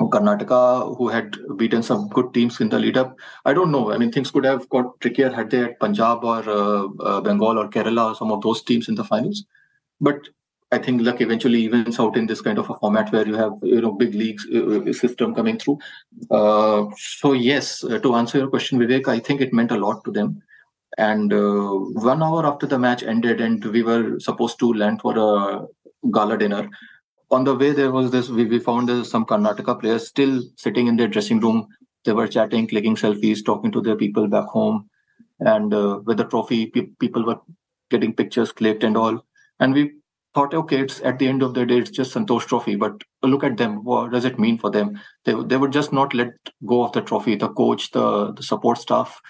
Karnataka, 0.00 0.97
who 0.97 1.09
had 1.09 1.37
beaten 1.59 1.83
some 1.83 2.09
good 2.09 2.33
teams 2.33 2.62
in 2.62 2.71
the 2.71 2.78
lead-up, 2.78 3.18
I 3.44 3.52
don't 3.52 3.71
know. 3.71 3.92
I 3.92 3.99
mean, 3.99 4.11
things 4.11 4.30
could 4.30 4.47
have 4.47 4.66
got 4.71 4.99
trickier 5.00 5.30
had 5.30 5.50
they 5.50 5.59
had 5.59 5.78
Punjab 5.78 6.25
or 6.25 6.49
uh, 6.49 6.87
uh, 7.00 7.21
Bengal 7.21 7.59
or 7.59 7.68
Kerala, 7.68 8.12
or 8.12 8.14
some 8.14 8.33
of 8.33 8.40
those 8.40 8.62
teams 8.62 8.88
in 8.88 8.94
the 8.94 9.04
finals. 9.04 9.44
But 10.00 10.28
I 10.73 10.78
think 10.78 11.02
luck 11.02 11.21
eventually 11.21 11.61
evens 11.61 12.00
out 12.00 12.16
in 12.16 12.26
this 12.26 12.40
kind 12.40 12.59
of 12.59 12.71
a 12.71 12.75
format 12.76 13.12
where 13.12 13.28
you 13.28 13.35
have 13.35 13.52
you 13.62 13.83
know 13.83 13.92
big 13.92 14.14
leagues 14.14 14.47
uh, 14.47 14.90
system 14.94 15.35
coming 15.35 15.59
through. 15.59 15.80
so 16.30 17.33
yes, 17.35 17.80
to 17.80 18.14
answer 18.14 18.38
your 18.38 18.49
question, 18.49 18.78
Vivek, 18.78 19.06
I 19.06 19.18
think 19.18 19.42
it 19.42 19.52
meant 19.52 19.71
a 19.71 19.76
lot 19.76 20.02
to 20.04 20.11
them 20.11 20.42
and 20.98 21.32
uh, 21.32 21.70
one 22.10 22.22
hour 22.22 22.46
after 22.46 22.66
the 22.66 22.78
match 22.78 23.02
ended, 23.02 23.40
and 23.40 23.64
we 23.64 23.82
were 23.82 24.18
supposed 24.20 24.58
to 24.60 24.72
land 24.72 25.00
for 25.00 25.16
a 25.18 25.66
gala 26.10 26.38
dinner. 26.38 26.68
On 27.30 27.44
the 27.44 27.54
way, 27.54 27.72
there 27.72 27.90
was 27.90 28.10
this. 28.10 28.28
We, 28.28 28.44
we 28.44 28.58
found 28.58 29.06
some 29.06 29.26
Karnataka 29.26 29.80
players 29.80 30.06
still 30.08 30.42
sitting 30.56 30.86
in 30.86 30.96
their 30.96 31.08
dressing 31.08 31.40
room. 31.40 31.68
They 32.04 32.12
were 32.12 32.28
chatting, 32.28 32.68
clicking 32.68 32.96
selfies, 32.96 33.44
talking 33.44 33.72
to 33.72 33.80
their 33.80 33.96
people 33.96 34.28
back 34.28 34.46
home, 34.46 34.88
and 35.40 35.72
uh, 35.72 36.00
with 36.04 36.18
the 36.18 36.24
trophy, 36.24 36.66
pe- 36.66 36.88
people 37.00 37.24
were 37.24 37.40
getting 37.90 38.14
pictures 38.14 38.52
clicked 38.52 38.84
and 38.84 38.96
all. 38.96 39.24
And 39.60 39.74
we 39.74 39.92
thought, 40.34 40.54
okay, 40.54 40.80
it's 40.80 41.00
at 41.00 41.18
the 41.18 41.28
end 41.28 41.42
of 41.42 41.54
the 41.54 41.64
day, 41.64 41.78
it's 41.78 41.90
just 41.90 42.14
Santosh 42.14 42.46
Trophy. 42.46 42.76
But 42.76 43.02
look 43.22 43.44
at 43.44 43.56
them. 43.56 43.84
What 43.84 44.12
does 44.12 44.24
it 44.24 44.38
mean 44.38 44.58
for 44.58 44.70
them? 44.70 45.00
They 45.24 45.34
they 45.34 45.56
would 45.56 45.72
just 45.72 45.92
not 45.92 46.14
let 46.14 46.28
go 46.66 46.84
of 46.84 46.92
the 46.92 47.02
trophy. 47.02 47.36
The 47.36 47.48
coach, 47.48 47.90
the 47.92 48.32
the 48.32 48.42
support 48.42 48.78
staff. 48.78 49.20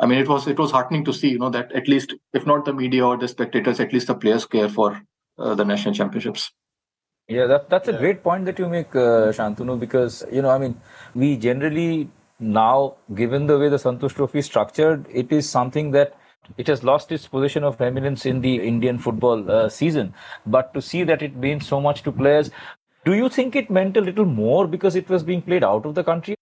I 0.00 0.06
mean, 0.06 0.18
it 0.18 0.28
was 0.28 0.46
it 0.46 0.58
was 0.58 0.70
heartening 0.70 1.04
to 1.04 1.12
see, 1.12 1.30
you 1.30 1.38
know, 1.38 1.50
that 1.50 1.72
at 1.72 1.88
least 1.88 2.14
if 2.32 2.46
not 2.46 2.64
the 2.64 2.72
media 2.72 3.04
or 3.06 3.16
the 3.16 3.28
spectators, 3.28 3.80
at 3.80 3.92
least 3.92 4.06
the 4.06 4.14
players 4.14 4.46
care 4.46 4.68
for 4.68 5.02
uh, 5.38 5.54
the 5.54 5.64
national 5.64 5.94
championships. 5.94 6.52
Yeah, 7.28 7.46
that, 7.46 7.68
that's 7.68 7.88
a 7.88 7.92
great 7.92 8.22
point 8.22 8.46
that 8.46 8.58
you 8.58 8.68
make, 8.70 8.96
uh, 8.96 9.32
Shantanu, 9.32 9.78
because, 9.78 10.24
you 10.32 10.40
know, 10.40 10.48
I 10.48 10.56
mean, 10.56 10.80
we 11.14 11.36
generally 11.36 12.08
now, 12.40 12.94
given 13.14 13.46
the 13.46 13.58
way 13.58 13.68
the 13.68 13.76
Santosh 13.76 14.14
Trophy 14.14 14.38
is 14.38 14.46
structured, 14.46 15.04
it 15.12 15.30
is 15.30 15.46
something 15.46 15.90
that 15.90 16.16
it 16.56 16.66
has 16.68 16.82
lost 16.82 17.12
its 17.12 17.26
position 17.26 17.64
of 17.64 17.78
eminence 17.82 18.24
in 18.24 18.40
the 18.40 18.66
Indian 18.66 18.98
football 18.98 19.50
uh, 19.50 19.68
season. 19.68 20.14
But 20.46 20.72
to 20.72 20.80
see 20.80 21.04
that 21.04 21.20
it 21.20 21.36
means 21.36 21.66
so 21.66 21.82
much 21.82 22.02
to 22.04 22.12
players, 22.12 22.50
do 23.04 23.12
you 23.12 23.28
think 23.28 23.54
it 23.54 23.68
meant 23.68 23.98
a 23.98 24.00
little 24.00 24.24
more 24.24 24.66
because 24.66 24.96
it 24.96 25.10
was 25.10 25.22
being 25.22 25.42
played 25.42 25.64
out 25.64 25.84
of 25.84 25.94
the 25.94 26.04
country? 26.04 26.37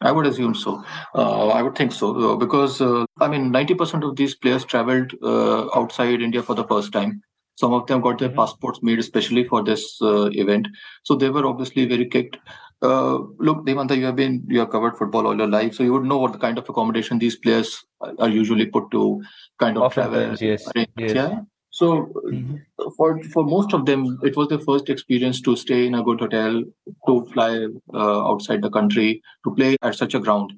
I 0.00 0.12
would 0.12 0.26
assume 0.26 0.54
so. 0.54 0.82
Uh, 1.14 1.48
I 1.48 1.62
would 1.62 1.76
think 1.76 1.92
so 1.92 2.36
because 2.36 2.80
uh, 2.80 3.04
I 3.20 3.28
mean, 3.28 3.50
ninety 3.50 3.74
percent 3.74 4.04
of 4.04 4.16
these 4.16 4.34
players 4.34 4.64
traveled 4.64 5.12
uh, 5.22 5.66
outside 5.76 6.22
India 6.22 6.42
for 6.42 6.54
the 6.54 6.64
first 6.64 6.92
time. 6.92 7.20
Some 7.56 7.72
of 7.72 7.86
them 7.88 8.00
got 8.00 8.18
their 8.18 8.28
mm-hmm. 8.28 8.38
passports 8.38 8.80
made 8.82 9.00
especially 9.00 9.42
for 9.44 9.64
this 9.64 10.00
uh, 10.00 10.30
event, 10.32 10.68
so 11.02 11.16
they 11.16 11.30
were 11.30 11.46
obviously 11.46 11.86
very 11.86 12.06
kicked. 12.06 12.36
Uh, 12.80 13.18
look, 13.38 13.66
Dhimanda, 13.66 13.96
you 13.96 14.06
have 14.06 14.14
been 14.14 14.44
you 14.46 14.60
have 14.60 14.70
covered 14.70 14.96
football 14.96 15.26
all 15.26 15.36
your 15.36 15.48
life, 15.48 15.74
so 15.74 15.82
you 15.82 15.92
would 15.92 16.04
know 16.04 16.18
what 16.18 16.32
the 16.32 16.38
kind 16.38 16.58
of 16.58 16.68
accommodation 16.68 17.18
these 17.18 17.36
players 17.36 17.84
are 18.20 18.28
usually 18.28 18.66
put 18.66 18.88
to 18.92 19.20
kind 19.58 19.76
of 19.76 19.82
Often 19.82 20.10
travel. 20.10 20.36
Yes, 20.40 20.70
yes. 20.96 21.12
Yeah. 21.14 21.40
So 21.78 21.88
mm-hmm. 22.26 22.56
for 22.96 23.22
for 23.34 23.44
most 23.44 23.72
of 23.72 23.84
them, 23.86 24.06
it 24.28 24.36
was 24.36 24.48
their 24.48 24.64
first 24.68 24.88
experience 24.94 25.40
to 25.42 25.54
stay 25.64 25.86
in 25.86 25.94
a 25.94 26.02
good 26.02 26.20
hotel, 26.20 26.62
to 27.08 27.18
fly 27.32 27.66
uh, 27.94 28.30
outside 28.30 28.62
the 28.62 28.70
country, 28.78 29.22
to 29.44 29.54
play 29.54 29.76
at 29.82 29.94
such 29.94 30.14
a 30.14 30.20
ground. 30.20 30.54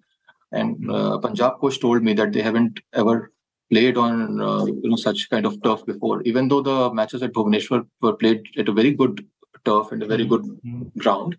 And 0.53 0.77
mm-hmm. 0.77 0.91
uh, 0.91 1.19
Punjab 1.19 1.59
coach 1.61 1.81
told 1.81 2.03
me 2.03 2.15
that 2.15 2.33
they 2.33 2.43
haven't 2.43 2.81
ever 2.95 3.33
played 3.71 3.97
on 3.97 4.41
uh, 4.41 4.65
you 4.65 4.91
know 4.93 4.97
such 4.97 5.29
kind 5.31 5.47
of 5.51 5.63
turf 5.63 5.85
before. 5.85 6.23
Even 6.23 6.49
though 6.49 6.63
the 6.63 6.79
matches 7.01 7.23
at 7.23 7.33
Bhubaneswar 7.35 7.87
were 8.01 8.17
played 8.25 8.43
at 8.57 8.69
a 8.69 8.79
very 8.81 8.93
good 8.93 9.25
turf 9.67 9.93
and 9.93 10.03
a 10.03 10.07
very 10.07 10.25
good 10.25 10.43
mm-hmm. 10.43 10.99
ground, 10.99 11.37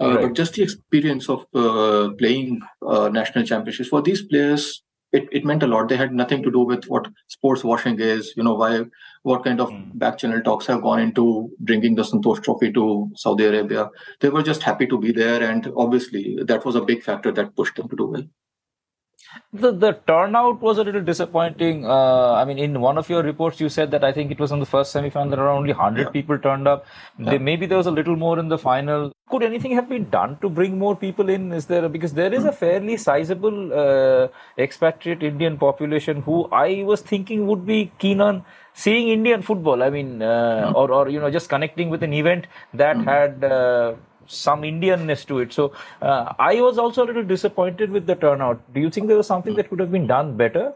uh, 0.00 0.08
right. 0.08 0.22
But 0.22 0.32
just 0.32 0.54
the 0.54 0.62
experience 0.62 1.28
of 1.28 1.46
uh, 1.54 2.10
playing 2.18 2.62
uh, 2.84 3.08
national 3.10 3.44
championships 3.44 3.90
for 3.90 4.02
these 4.02 4.22
players, 4.22 4.82
it, 5.12 5.28
it 5.30 5.44
meant 5.44 5.62
a 5.62 5.66
lot. 5.66 5.88
They 5.88 5.96
had 5.96 6.14
nothing 6.14 6.42
to 6.42 6.50
do 6.50 6.60
with 6.60 6.84
what 6.86 7.08
sports 7.28 7.62
washing 7.62 8.00
is, 8.00 8.32
you 8.36 8.42
know, 8.42 8.54
why, 8.54 8.84
what 9.22 9.44
kind 9.44 9.60
of 9.60 9.70
mm. 9.70 9.98
back 9.98 10.18
channel 10.18 10.40
talks 10.40 10.66
have 10.66 10.82
gone 10.82 11.00
into 11.00 11.50
bringing 11.60 11.94
the 11.94 12.02
Santosh 12.02 12.42
Trophy 12.42 12.72
to 12.72 13.10
Saudi 13.14 13.44
Arabia. 13.44 13.90
They 14.20 14.30
were 14.30 14.42
just 14.42 14.62
happy 14.62 14.86
to 14.86 14.98
be 14.98 15.12
there, 15.12 15.42
and 15.42 15.70
obviously 15.76 16.38
that 16.44 16.64
was 16.64 16.74
a 16.74 16.80
big 16.80 17.02
factor 17.02 17.32
that 17.32 17.54
pushed 17.54 17.76
them 17.76 17.88
to 17.88 17.96
do 17.96 18.06
well. 18.06 18.22
The 19.52 19.70
the 19.70 19.92
turnout 20.06 20.60
was 20.60 20.78
a 20.78 20.82
little 20.82 21.02
disappointing. 21.02 21.86
Uh, 21.86 22.32
I 22.32 22.44
mean, 22.44 22.58
in 22.58 22.80
one 22.80 22.98
of 22.98 23.08
your 23.08 23.22
reports, 23.22 23.60
you 23.60 23.68
said 23.68 23.90
that 23.92 24.02
I 24.02 24.12
think 24.12 24.32
it 24.32 24.40
was 24.40 24.50
in 24.50 24.58
the 24.58 24.66
first 24.66 24.90
semi-final 24.90 25.38
around 25.38 25.58
only 25.58 25.72
hundred 25.72 26.06
yeah. 26.06 26.10
people 26.10 26.38
turned 26.38 26.66
up. 26.66 26.86
Yeah. 27.18 27.30
They, 27.30 27.38
maybe 27.38 27.66
there 27.66 27.78
was 27.78 27.86
a 27.86 27.92
little 27.92 28.16
more 28.16 28.38
in 28.40 28.48
the 28.48 28.58
final. 28.58 29.12
Could 29.30 29.42
anything 29.44 29.72
have 29.72 29.88
been 29.88 30.10
done 30.10 30.38
to 30.42 30.48
bring 30.48 30.78
more 30.78 30.96
people 30.96 31.28
in? 31.28 31.52
Is 31.52 31.66
there 31.66 31.88
because 31.88 32.14
there 32.14 32.34
is 32.34 32.44
a 32.44 32.52
fairly 32.52 32.96
sizable 32.96 33.72
uh, 33.72 34.28
expatriate 34.58 35.22
Indian 35.22 35.56
population 35.56 36.22
who 36.22 36.46
I 36.50 36.82
was 36.84 37.00
thinking 37.00 37.46
would 37.46 37.64
be 37.64 37.92
keen 37.98 38.20
on 38.20 38.44
seeing 38.74 39.08
Indian 39.08 39.42
football. 39.42 39.82
I 39.82 39.90
mean, 39.90 40.22
uh, 40.22 40.72
or 40.74 40.90
or 40.92 41.08
you 41.08 41.20
know 41.20 41.30
just 41.30 41.48
connecting 41.48 41.90
with 41.90 42.02
an 42.02 42.12
event 42.12 42.46
that 42.74 42.96
mm-hmm. 42.96 43.08
had 43.08 43.44
uh, 43.44 43.94
some 44.26 44.62
Indianness 44.62 45.26
to 45.26 45.38
it. 45.40 45.52
So 45.52 45.72
uh, 46.02 46.32
I 46.38 46.60
was 46.60 46.78
also 46.78 47.04
a 47.04 47.06
little 47.06 47.24
disappointed 47.24 47.90
with 47.90 48.06
the 48.06 48.14
turnout. 48.14 48.72
Do 48.74 48.80
you 48.80 48.90
think 48.90 49.08
there 49.08 49.16
was 49.16 49.26
something 49.26 49.54
that 49.56 49.68
could 49.68 49.80
have 49.80 49.92
been 49.92 50.06
done 50.06 50.36
better? 50.36 50.72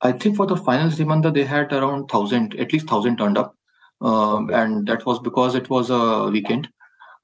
I 0.00 0.12
think 0.12 0.36
for 0.36 0.46
the 0.46 0.56
finals, 0.56 0.96
Dhimanda, 0.96 1.34
they 1.34 1.44
had 1.44 1.72
around 1.72 2.08
thousand, 2.08 2.54
at 2.54 2.72
least 2.72 2.88
thousand 2.88 3.18
turned 3.18 3.36
up, 3.36 3.56
um, 4.00 4.50
and 4.50 4.86
that 4.86 5.04
was 5.04 5.18
because 5.18 5.56
it 5.56 5.68
was 5.68 5.90
a 5.90 6.30
weekend. 6.30 6.68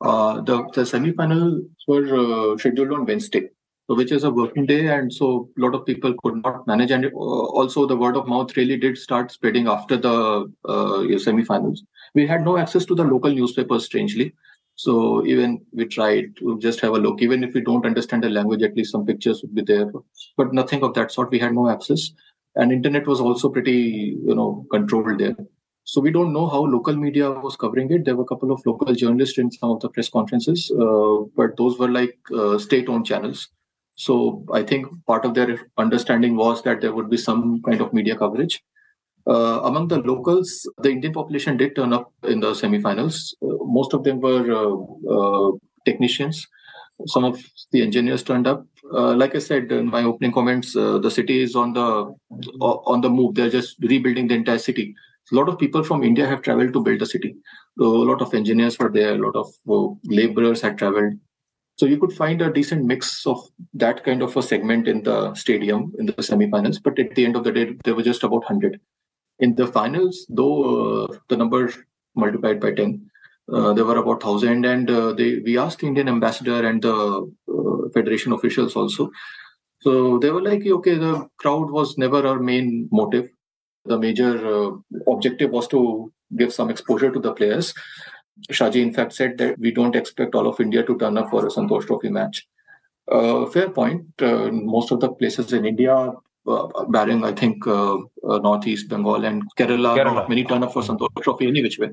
Uh, 0.00 0.40
the 0.42 0.64
the 0.74 0.84
semi-finals 0.84 1.62
were 1.88 2.06
uh, 2.16 2.58
scheduled 2.58 2.92
on 2.92 3.06
Wednesday, 3.06 3.48
which 3.86 4.12
is 4.12 4.24
a 4.24 4.30
working 4.30 4.66
day, 4.66 4.88
and 4.88 5.12
so 5.12 5.48
a 5.56 5.60
lot 5.60 5.74
of 5.74 5.86
people 5.86 6.14
could 6.22 6.42
not 6.42 6.66
manage. 6.66 6.90
And 6.90 7.06
uh, 7.06 7.08
also, 7.10 7.86
the 7.86 7.96
word 7.96 8.16
of 8.16 8.26
mouth 8.26 8.56
really 8.56 8.76
did 8.76 8.98
start 8.98 9.30
spreading 9.30 9.68
after 9.68 9.96
the 9.96 10.52
uh, 10.64 11.18
semi-finals. 11.18 11.84
We 12.14 12.26
had 12.26 12.44
no 12.44 12.58
access 12.58 12.84
to 12.86 12.94
the 12.94 13.04
local 13.04 13.32
newspapers, 13.32 13.84
strangely. 13.84 14.34
So 14.76 15.24
even 15.24 15.64
we 15.72 15.86
tried 15.86 16.36
to 16.38 16.58
just 16.58 16.80
have 16.80 16.94
a 16.94 16.98
look, 16.98 17.22
even 17.22 17.44
if 17.44 17.54
we 17.54 17.60
don't 17.60 17.86
understand 17.86 18.24
the 18.24 18.28
language, 18.28 18.62
at 18.62 18.76
least 18.76 18.90
some 18.90 19.06
pictures 19.06 19.40
would 19.42 19.54
be 19.54 19.62
there, 19.62 19.90
but 20.36 20.52
nothing 20.52 20.82
of 20.82 20.94
that 20.94 21.12
sort. 21.12 21.30
We 21.30 21.38
had 21.38 21.54
no 21.54 21.68
access, 21.68 22.10
and 22.56 22.72
internet 22.72 23.06
was 23.06 23.20
also 23.20 23.48
pretty, 23.48 24.16
you 24.26 24.34
know, 24.34 24.66
controlled 24.70 25.20
there. 25.20 25.36
So 25.84 26.00
we 26.00 26.10
don't 26.10 26.32
know 26.32 26.48
how 26.48 26.64
local 26.64 26.96
media 26.96 27.30
was 27.30 27.56
covering 27.56 27.92
it. 27.92 28.06
There 28.06 28.16
were 28.16 28.24
a 28.24 28.26
couple 28.26 28.50
of 28.50 28.62
local 28.64 28.94
journalists 28.94 29.38
in 29.38 29.50
some 29.50 29.70
of 29.70 29.80
the 29.80 29.90
press 29.90 30.08
conferences, 30.08 30.72
uh, 30.72 31.24
but 31.36 31.58
those 31.58 31.78
were 31.78 31.90
like 31.90 32.18
uh, 32.34 32.58
state-owned 32.58 33.04
channels. 33.04 33.48
So 33.94 34.44
I 34.52 34.62
think 34.62 34.86
part 35.06 35.26
of 35.26 35.34
their 35.34 35.58
understanding 35.76 36.36
was 36.36 36.62
that 36.62 36.80
there 36.80 36.94
would 36.94 37.10
be 37.10 37.18
some 37.18 37.60
kind 37.62 37.82
of 37.82 37.92
media 37.92 38.16
coverage. 38.16 38.62
Uh, 39.26 39.60
among 39.64 39.88
the 39.88 39.98
locals, 39.98 40.68
the 40.78 40.90
Indian 40.90 41.12
population 41.12 41.58
did 41.58 41.76
turn 41.76 41.92
up 41.92 42.12
in 42.24 42.40
the 42.40 42.54
semi-finals. 42.54 43.36
Uh, 43.42 43.64
most 43.64 43.92
of 43.92 44.04
them 44.04 44.20
were 44.20 44.52
uh, 44.52 45.14
uh 45.14 45.52
technicians. 45.84 46.46
Some 47.06 47.24
of 47.24 47.42
the 47.72 47.82
engineers 47.82 48.22
turned 48.22 48.46
up. 48.46 48.66
Like 48.84 49.34
I 49.34 49.38
said 49.38 49.72
in 49.72 49.86
my 49.86 50.04
opening 50.04 50.32
comments, 50.32 50.74
the 50.74 51.10
city 51.10 51.42
is 51.42 51.56
on 51.56 51.72
the 51.72 52.14
on 52.60 53.00
the 53.00 53.10
move. 53.10 53.34
They're 53.34 53.50
just 53.50 53.76
rebuilding 53.80 54.28
the 54.28 54.36
entire 54.36 54.58
city. 54.58 54.94
A 55.32 55.34
lot 55.34 55.48
of 55.48 55.58
people 55.58 55.82
from 55.82 56.04
India 56.04 56.26
have 56.26 56.42
traveled 56.42 56.72
to 56.74 56.82
build 56.82 57.00
the 57.00 57.06
city. 57.06 57.36
So 57.78 57.84
a 57.84 58.06
lot 58.10 58.20
of 58.20 58.34
engineers 58.34 58.78
were 58.78 58.90
there. 58.90 59.14
A 59.14 59.18
lot 59.18 59.36
of 59.36 59.52
laborers 60.04 60.60
had 60.60 60.78
traveled. 60.78 61.14
So 61.76 61.86
you 61.86 61.98
could 61.98 62.12
find 62.12 62.40
a 62.40 62.52
decent 62.52 62.84
mix 62.84 63.26
of 63.26 63.40
that 63.72 64.04
kind 64.04 64.22
of 64.22 64.36
a 64.36 64.42
segment 64.42 64.86
in 64.86 65.02
the 65.02 65.34
stadium 65.34 65.92
in 65.98 66.06
the 66.06 66.22
semi-finals. 66.22 66.78
But 66.78 66.98
at 66.98 67.14
the 67.14 67.24
end 67.24 67.36
of 67.36 67.44
the 67.44 67.52
day, 67.52 67.76
there 67.84 67.94
were 67.94 68.02
just 68.02 68.22
about 68.22 68.44
100 68.44 68.80
in 69.38 69.54
the 69.54 69.66
finals, 69.66 70.26
though 70.28 71.04
uh, 71.04 71.18
the 71.28 71.36
number 71.36 71.72
multiplied 72.14 72.60
by 72.60 72.72
10, 72.72 73.10
uh, 73.52 73.72
there 73.72 73.84
were 73.84 73.96
about 73.96 74.22
1,000. 74.22 74.64
And 74.64 74.90
uh, 74.90 75.12
they, 75.12 75.40
we 75.40 75.58
asked 75.58 75.80
the 75.80 75.86
Indian 75.86 76.08
ambassador 76.08 76.66
and 76.66 76.82
the 76.82 77.32
federation 77.92 78.32
officials 78.32 78.76
also. 78.76 79.10
So 79.80 80.18
they 80.18 80.30
were 80.30 80.42
like, 80.42 80.66
okay, 80.66 80.94
the 80.94 81.28
crowd 81.36 81.70
was 81.70 81.98
never 81.98 82.26
our 82.26 82.38
main 82.38 82.88
motive. 82.90 83.28
The 83.84 83.98
major 83.98 84.72
objective 85.06 85.50
was 85.50 85.68
to 85.68 86.12
give 86.36 86.52
some 86.52 86.70
exposure 86.70 87.10
to 87.10 87.20
the 87.20 87.32
players. 87.32 87.74
Shaji, 88.50 88.82
in 88.82 88.92
fact, 88.92 89.12
said 89.12 89.38
that 89.38 89.58
we 89.58 89.70
don't 89.70 89.94
expect 89.94 90.34
all 90.34 90.46
of 90.46 90.60
India 90.60 90.82
to 90.82 90.98
turn 90.98 91.16
up 91.16 91.30
for 91.30 91.46
a 91.46 91.50
Santosh 91.50 91.86
Trophy 91.86 92.10
match. 92.10 92.46
Uh, 93.10 93.46
fair 93.46 93.70
point. 93.70 94.06
Uh, 94.20 94.50
most 94.50 94.90
of 94.90 95.00
the 95.00 95.10
places 95.12 95.52
in 95.52 95.64
India, 95.64 96.12
uh, 96.46 96.84
barring 96.88 97.24
I 97.24 97.32
think 97.32 97.66
uh, 97.66 97.96
uh, 97.96 98.38
Northeast 98.38 98.88
Bengal 98.88 99.24
and 99.24 99.42
Kerala, 99.58 99.96
Kerala. 99.96 100.28
many 100.28 100.44
turn 100.44 100.62
up 100.62 100.72
for 100.72 100.82
Santosh 100.82 101.22
Trophy 101.22 101.48
any 101.48 101.62
which 101.62 101.78
way. 101.78 101.90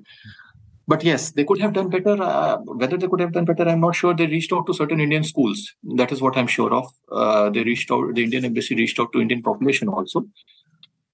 But 0.88 1.04
yes, 1.04 1.32
they 1.32 1.44
could 1.46 1.62
have 1.62 1.74
done 1.74 1.90
better. 1.90 2.22
Uh, 2.22 2.58
whether 2.58 2.98
they 2.98 3.08
could 3.08 3.20
have 3.20 3.34
done 3.34 3.46
better, 3.46 3.68
I'm 3.68 3.82
not 3.82 3.96
sure. 3.96 4.16
They 4.16 4.26
reached 4.26 4.52
out 4.52 4.66
to 4.68 4.74
certain 4.74 5.00
Indian 5.00 5.24
schools. 5.24 5.74
That 5.96 6.12
is 6.12 6.22
what 6.22 6.38
I'm 6.38 6.48
sure 6.48 6.74
of. 6.74 6.88
Uh, 7.12 7.50
they 7.50 7.64
reached 7.64 7.92
out. 7.92 8.16
The 8.16 8.24
Indian 8.24 8.46
embassy 8.46 8.76
reached 8.76 9.00
out 9.00 9.14
to 9.14 9.22
Indian 9.22 9.42
population 9.42 9.90
also. 9.90 10.26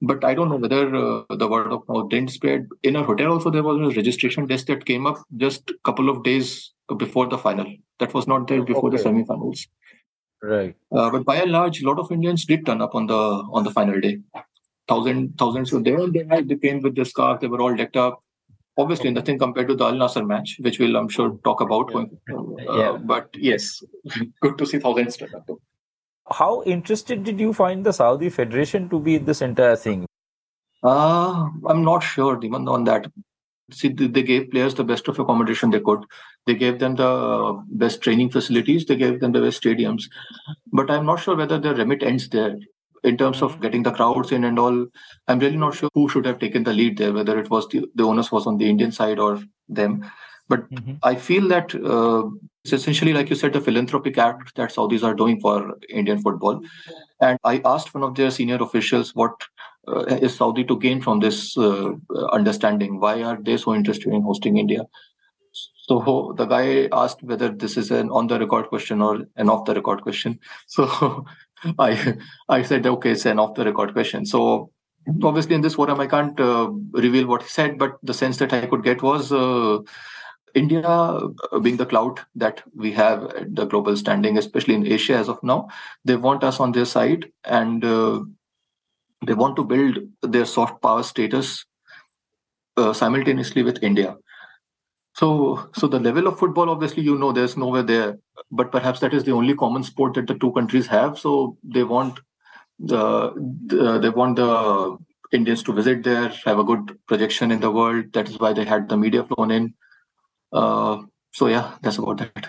But 0.02 0.24
I 0.24 0.36
don't 0.36 0.50
know 0.50 0.58
whether 0.58 0.96
uh, 0.96 1.24
the 1.30 1.48
word 1.48 1.72
of 1.72 1.88
mouth 1.88 2.10
didn't 2.10 2.32
spread. 2.32 2.68
In 2.84 2.96
a 2.96 3.04
hotel 3.04 3.32
also, 3.32 3.50
there 3.50 3.64
was 3.64 3.80
a 3.80 3.96
registration 3.96 4.46
desk 4.46 4.68
that 4.68 4.86
came 4.86 5.08
up 5.08 5.24
just 5.38 5.72
a 5.72 5.76
couple 5.84 6.10
of 6.10 6.24
days 6.24 6.72
before 6.98 7.28
the 7.28 7.38
final. 7.38 7.66
That 8.00 8.14
was 8.14 8.28
not 8.28 8.48
there 8.48 8.62
before 8.62 8.90
okay. 8.90 8.98
the 8.98 9.04
semi-finals. 9.04 9.68
Right. 10.42 10.76
Uh, 10.92 11.10
but 11.10 11.26
by 11.26 11.38
and 11.38 11.52
large, 11.52 11.82
a 11.82 11.88
lot 11.88 11.98
of 11.98 12.12
Indians 12.12 12.46
did 12.46 12.66
turn 12.66 12.80
up 12.82 12.94
on 12.94 13.08
the 13.08 13.18
on 13.18 13.64
the 13.64 13.72
final 13.72 14.00
day. 14.00 14.20
Thousand 14.88 15.38
thousands 15.38 15.72
were 15.72 15.82
there. 15.82 16.08
They 16.08 16.26
had 16.30 16.48
they 16.48 16.58
came 16.58 16.82
with 16.82 16.96
the 16.96 17.06
scarf. 17.06 17.40
They 17.42 17.48
were 17.48 17.60
all 17.60 17.76
decked 17.76 17.98
up. 17.98 18.24
Obviously, 18.78 19.10
nothing 19.10 19.40
compared 19.40 19.68
to 19.70 19.76
the 19.76 19.86
Al 19.86 19.94
Nassr 19.94 20.26
match, 20.26 20.58
which 20.60 20.78
we'll 20.78 20.96
I'm 20.96 21.10
sure 21.10 21.40
talk 21.44 21.62
about. 21.62 21.92
Yeah. 21.92 22.36
Uh, 22.70 22.78
yeah. 22.78 22.98
But 22.98 23.30
yes, 23.36 23.84
good 24.42 24.60
to 24.60 24.66
see 24.68 24.78
thousands 24.78 25.18
turn 25.18 25.34
up. 25.34 25.50
How 26.32 26.64
interested 26.64 27.24
did 27.24 27.40
you 27.40 27.54
find 27.54 27.86
the 27.86 27.94
Saudi 27.94 28.30
Federation 28.30 28.90
to 28.90 29.00
be 29.00 29.16
in 29.16 29.26
this 29.26 29.42
entire 29.42 29.76
thing? 29.76 30.06
Uh, 30.84 31.48
I'm 31.68 31.84
not 31.84 32.00
sure, 32.00 32.40
even 32.44 32.68
on 32.68 32.84
that. 32.86 33.08
See 33.72 33.90
they 33.90 34.24
gave 34.24 34.50
players 34.52 34.76
the 34.76 34.86
best 34.86 35.10
of 35.10 35.20
accommodation 35.20 35.72
they 35.72 35.82
could. 35.82 36.06
They 36.46 36.56
gave 36.56 36.80
them 36.80 36.96
the 36.96 37.62
best 37.68 38.02
training 38.02 38.30
facilities. 38.30 38.86
They 38.86 38.96
gave 38.96 39.20
them 39.20 39.34
the 39.34 39.42
best 39.42 39.62
stadiums. 39.62 40.04
But 40.72 40.90
i'm 40.90 41.06
not 41.06 41.20
sure 41.20 41.36
whether 41.36 41.60
the 41.60 41.76
remit 41.76 42.02
ends 42.02 42.30
there 42.30 42.56
in 43.04 43.18
terms 43.18 43.42
of 43.42 43.60
getting 43.62 43.84
the 43.84 43.92
crowds 43.92 44.32
in 44.32 44.44
and 44.44 44.60
all, 44.60 44.86
I'm 45.28 45.40
really 45.40 45.58
not 45.58 45.76
sure 45.76 45.90
who 45.94 46.10
should 46.10 46.26
have 46.26 46.40
taken 46.40 46.64
the 46.64 46.74
lead 46.74 46.98
there, 46.98 47.14
whether 47.14 47.40
it 47.40 47.50
was 47.50 47.68
the, 47.70 47.86
the 47.96 48.04
onus 48.04 48.32
was 48.32 48.48
on 48.48 48.58
the 48.58 48.70
Indian 48.70 48.92
side 48.92 49.20
or 49.20 49.40
them. 49.70 50.10
But 50.50 50.70
Mm-hmm. 50.70 50.94
I 51.04 51.16
feel 51.16 51.48
that 51.50 51.76
uh, 51.76 52.30
it's 52.64 52.74
essentially, 52.74 53.14
like 53.14 53.30
you 53.30 53.36
said, 53.36 53.54
the 53.54 53.62
philanthropic 53.62 54.18
act 54.18 54.56
that 54.56 54.72
Saudis 54.72 55.04
are 55.04 55.14
doing 55.14 55.40
for 55.40 55.78
Indian 55.90 56.22
football. 56.22 56.62
And 57.22 57.38
I 57.44 57.62
asked 57.66 57.94
one 57.94 58.04
of 58.04 58.16
their 58.16 58.32
senior 58.32 58.58
officials 58.62 59.16
what 59.16 59.34
uh, 59.88 60.04
is 60.22 60.36
Saudi 60.36 60.64
to 60.66 60.78
gain 60.78 61.02
from 61.02 61.20
this 61.20 61.58
uh, 61.58 61.94
understanding? 62.32 63.00
Why 63.00 63.24
are 63.24 63.38
they 63.42 63.58
so 63.58 63.74
interested 63.74 64.14
in 64.14 64.22
hosting 64.22 64.58
India? 64.58 64.84
So 65.88 66.34
the 66.38 66.46
guy 66.46 66.90
asked 66.92 67.24
whether 67.24 67.50
this 67.50 67.78
is 67.78 67.92
an 67.92 68.10
on 68.10 68.28
the 68.28 68.38
record 68.38 68.68
question 68.68 69.02
or 69.02 69.20
an 69.38 69.50
off 69.50 69.66
the 69.66 69.74
record 69.74 70.02
question. 70.02 70.40
So 70.68 71.26
I 71.80 72.18
I 72.50 72.62
said 72.64 72.86
okay, 72.86 73.12
it's 73.12 73.26
an 73.26 73.40
off 73.40 73.56
the 73.56 73.64
record 73.64 73.94
question. 73.94 74.26
So 74.26 74.72
obviously 75.24 75.56
in 75.56 75.62
this 75.62 75.76
forum 75.76 76.02
I 76.02 76.08
can't 76.08 76.38
uh, 76.40 76.70
reveal 76.92 77.28
what 77.28 77.44
he 77.44 77.48
said, 77.48 77.78
but 77.78 77.98
the 78.04 78.14
sense 78.14 78.38
that 78.38 78.52
I 78.54 78.66
could 78.66 78.84
get 78.84 79.02
was. 79.02 79.32
India, 80.58 80.82
uh, 80.82 81.60
being 81.62 81.78
the 81.78 81.86
clout 81.86 82.20
that 82.36 82.62
we 82.76 82.92
have 82.92 83.32
the 83.60 83.66
global 83.66 83.96
standing, 83.96 84.38
especially 84.38 84.76
in 84.76 84.88
Asia 84.88 85.16
as 85.16 85.30
of 85.30 85.42
now, 85.44 85.68
they 86.04 86.16
want 86.16 86.44
us 86.44 86.60
on 86.60 86.72
their 86.72 86.86
side 86.86 87.32
and 87.44 87.86
uh, 87.86 88.24
they 89.26 89.34
want 89.34 89.56
to 89.56 89.64
build 89.64 90.00
their 90.22 90.46
soft 90.46 90.82
power 90.82 91.04
status 91.04 91.66
uh, 92.78 92.94
simultaneously 92.94 93.64
with 93.64 93.84
India. 93.84 94.16
So, 95.14 95.70
so 95.74 95.88
the 95.88 96.00
level 96.00 96.28
of 96.28 96.38
football, 96.38 96.70
obviously, 96.70 97.04
you 97.04 97.18
know, 97.18 97.32
there's 97.32 97.58
nowhere 97.58 97.84
there, 97.84 98.18
but 98.52 98.72
perhaps 98.72 99.00
that 99.00 99.14
is 99.14 99.24
the 99.24 99.32
only 99.32 99.56
common 99.56 99.84
sport 99.84 100.14
that 100.14 100.28
the 100.28 100.36
two 100.36 100.52
countries 100.52 100.88
have. 100.88 101.18
So 101.18 101.58
they 101.64 101.84
want 101.84 102.20
the, 102.80 103.34
the 103.66 103.98
they 104.00 104.10
want 104.10 104.36
the 104.36 104.98
Indians 105.32 105.64
to 105.64 105.74
visit 105.74 106.04
there, 106.04 106.30
have 106.46 106.60
a 106.60 106.64
good 106.64 106.98
projection 107.08 107.52
in 107.52 107.60
the 107.60 107.72
world. 107.72 108.14
That 108.14 108.30
is 108.30 108.40
why 108.40 108.54
they 108.54 108.66
had 108.66 108.90
the 108.90 108.98
media 108.98 109.24
flown 109.24 109.52
in. 109.52 109.74
Uh, 110.52 111.02
so 111.32 111.48
yeah, 111.48 111.76
that's 111.82 111.98
about 111.98 112.18
that. 112.20 112.48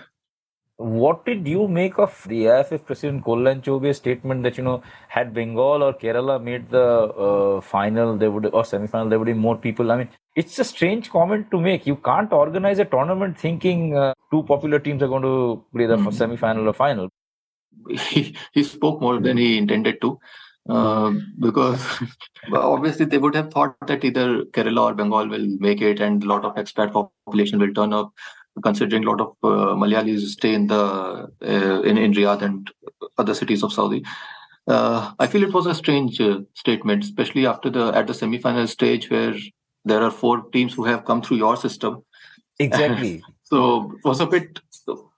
What 0.77 1.27
did 1.27 1.47
you 1.49 1.67
make 1.67 1.99
of 1.99 2.25
the 2.29 2.47
AIFF 2.47 2.87
President 2.87 3.25
Kalyan 3.25 3.63
Chaubey's 3.63 3.97
statement 3.97 4.45
that 4.45 4.57
you 4.57 4.63
know 4.63 4.81
had 5.09 5.35
Bengal 5.35 5.83
or 5.83 5.93
Kerala 5.93 6.41
made 6.41 6.71
the 6.71 6.81
uh, 6.83 7.61
final, 7.61 8.17
there 8.17 8.31
would 8.31 8.47
or 8.47 8.65
semi-final, 8.65 9.09
there 9.09 9.19
would 9.19 9.27
be 9.27 9.33
more 9.35 9.57
people. 9.57 9.91
I 9.91 9.97
mean, 9.97 10.09
it's 10.37 10.57
a 10.61 10.65
strange 10.65 11.11
comment 11.11 11.51
to 11.51 11.61
make. 11.61 11.85
You 11.85 11.97
can't 11.97 12.33
organize 12.33 12.79
a 12.79 12.85
tournament 12.85 13.37
thinking 13.41 13.97
uh, 13.97 14.15
two 14.31 14.45
popular 14.45 14.79
teams 14.79 15.03
are 15.03 15.09
going 15.09 15.23
to 15.25 15.65
play 15.75 15.87
the 15.87 15.97
Mhm. 15.97 16.13
semi-final 16.13 16.69
or 16.69 16.73
final. 16.73 17.09
he, 18.11 18.37
he 18.53 18.63
spoke 18.63 19.01
more 19.01 19.19
than 19.21 19.37
he 19.37 19.57
intended 19.59 20.01
to 20.01 20.19
uh, 20.69 21.13
because 21.39 21.85
obviously 22.53 23.05
they 23.07 23.19
would 23.19 23.35
have 23.35 23.51
thought 23.53 23.77
that 23.87 24.05
either 24.05 24.45
Kerala 24.47 24.83
or 24.91 24.95
Bengal 24.95 25.29
will 25.29 25.47
make 25.59 25.81
it 25.81 26.01
and 26.01 26.23
a 26.23 26.27
lot 26.27 26.45
of 26.45 26.55
expat 26.57 26.93
population 27.29 27.59
will 27.59 27.75
turn 27.75 27.93
up 27.93 28.13
considering 28.63 29.05
a 29.05 29.11
lot 29.11 29.21
of 29.21 29.29
uh, 29.43 29.75
Malayalis 29.75 30.27
stay 30.29 30.55
in 30.55 30.67
the 30.67 31.31
uh, 31.43 31.83
in, 31.83 31.99
in 31.99 32.13
Riyadh 32.13 32.43
and 32.43 32.71
other 33.17 33.35
cities 33.35 33.63
of 33.63 33.73
Saudi. 33.73 34.05
Uh, 34.67 35.13
I 35.19 35.27
feel 35.27 35.43
it 35.43 35.55
was 35.55 35.67
a 35.67 35.75
strange 35.75 36.21
uh, 36.21 36.41
statement, 36.55 37.05
especially 37.05 37.47
after 37.47 37.71
the 37.71 37.87
at 37.95 38.07
the 38.07 38.15
semi-final 38.15 38.67
stage 38.67 39.11
where 39.11 39.35
there 39.85 40.03
are 40.03 40.11
four 40.11 40.43
teams 40.53 40.75
who 40.75 40.85
have 40.85 41.05
come 41.05 41.23
through 41.23 41.39
your 41.39 41.57
system. 41.57 42.05
Exactly. 42.59 43.23
So 43.51 43.93
it 43.93 44.05
was 44.07 44.21
a 44.21 44.27
bit. 44.27 44.61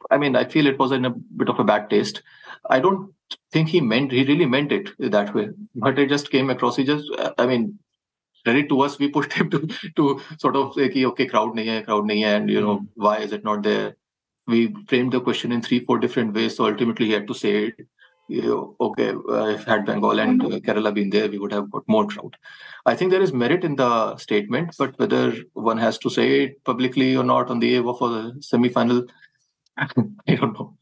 I 0.08 0.16
mean, 0.16 0.36
I 0.36 0.44
feel 0.44 0.68
it 0.68 0.78
was 0.78 0.92
in 0.92 1.04
a 1.04 1.10
bit 1.10 1.48
of 1.48 1.58
a 1.58 1.64
bad 1.64 1.90
taste. 1.90 2.22
I 2.68 2.78
don't 2.78 3.12
think 3.50 3.68
he 3.68 3.80
meant 3.80 4.12
he 4.12 4.22
really 4.22 4.46
meant 4.46 4.70
it 4.70 4.90
that 5.00 5.34
way, 5.34 5.48
but 5.74 5.98
it 5.98 6.08
just 6.08 6.30
came 6.30 6.48
across. 6.48 6.76
He 6.76 6.84
just, 6.84 7.10
I 7.38 7.46
mean, 7.46 7.80
credit 8.44 8.68
to 8.68 8.80
us, 8.80 8.98
we 8.98 9.08
pushed 9.08 9.32
him 9.32 9.50
to 9.54 9.66
to 9.96 10.20
sort 10.38 10.56
of 10.56 10.74
say, 10.74 10.88
ki, 10.88 11.06
okay, 11.06 11.26
crowd 11.26 11.54
nahi 11.56 11.76
hai, 11.76 11.82
crowd 11.82 12.04
nahi 12.04 12.24
hai, 12.24 12.34
and 12.40 12.50
you 12.50 12.60
know 12.60 12.86
why 12.94 13.18
is 13.18 13.32
it 13.32 13.44
not 13.44 13.62
there? 13.62 13.96
We 14.46 14.74
framed 14.88 15.12
the 15.12 15.20
question 15.20 15.52
in 15.52 15.62
three, 15.62 15.80
four 15.84 15.98
different 15.98 16.34
ways. 16.34 16.56
So 16.56 16.66
ultimately, 16.66 17.06
he 17.06 17.12
had 17.12 17.26
to 17.28 17.34
say 17.34 17.56
it. 17.66 17.86
You 18.28 18.42
know, 18.42 18.76
okay, 18.80 19.08
uh, 19.10 19.46
if 19.52 19.64
had 19.64 19.84
Bengal 19.86 20.20
and 20.20 20.40
uh, 20.40 20.60
Kerala 20.60 20.94
been 20.94 21.10
there, 21.10 21.28
we 21.28 21.38
would 21.38 21.52
have 21.52 21.68
got 21.68 21.82
more 21.88 22.06
crowd. 22.06 22.36
I 22.86 22.94
think 22.94 23.10
there 23.10 23.20
is 23.20 23.32
merit 23.32 23.64
in 23.64 23.74
the 23.74 24.16
statement, 24.18 24.76
but 24.78 24.96
whether 25.00 25.34
one 25.54 25.78
has 25.78 25.98
to 25.98 26.10
say 26.10 26.44
it 26.44 26.64
publicly 26.64 27.16
or 27.16 27.24
not 27.24 27.50
on 27.50 27.58
the 27.58 27.66
eve 27.66 27.88
of 27.88 28.00
a 28.00 28.40
semi-final, 28.40 29.06
I 29.76 29.88
don't 30.36 30.52
know. 30.52 30.76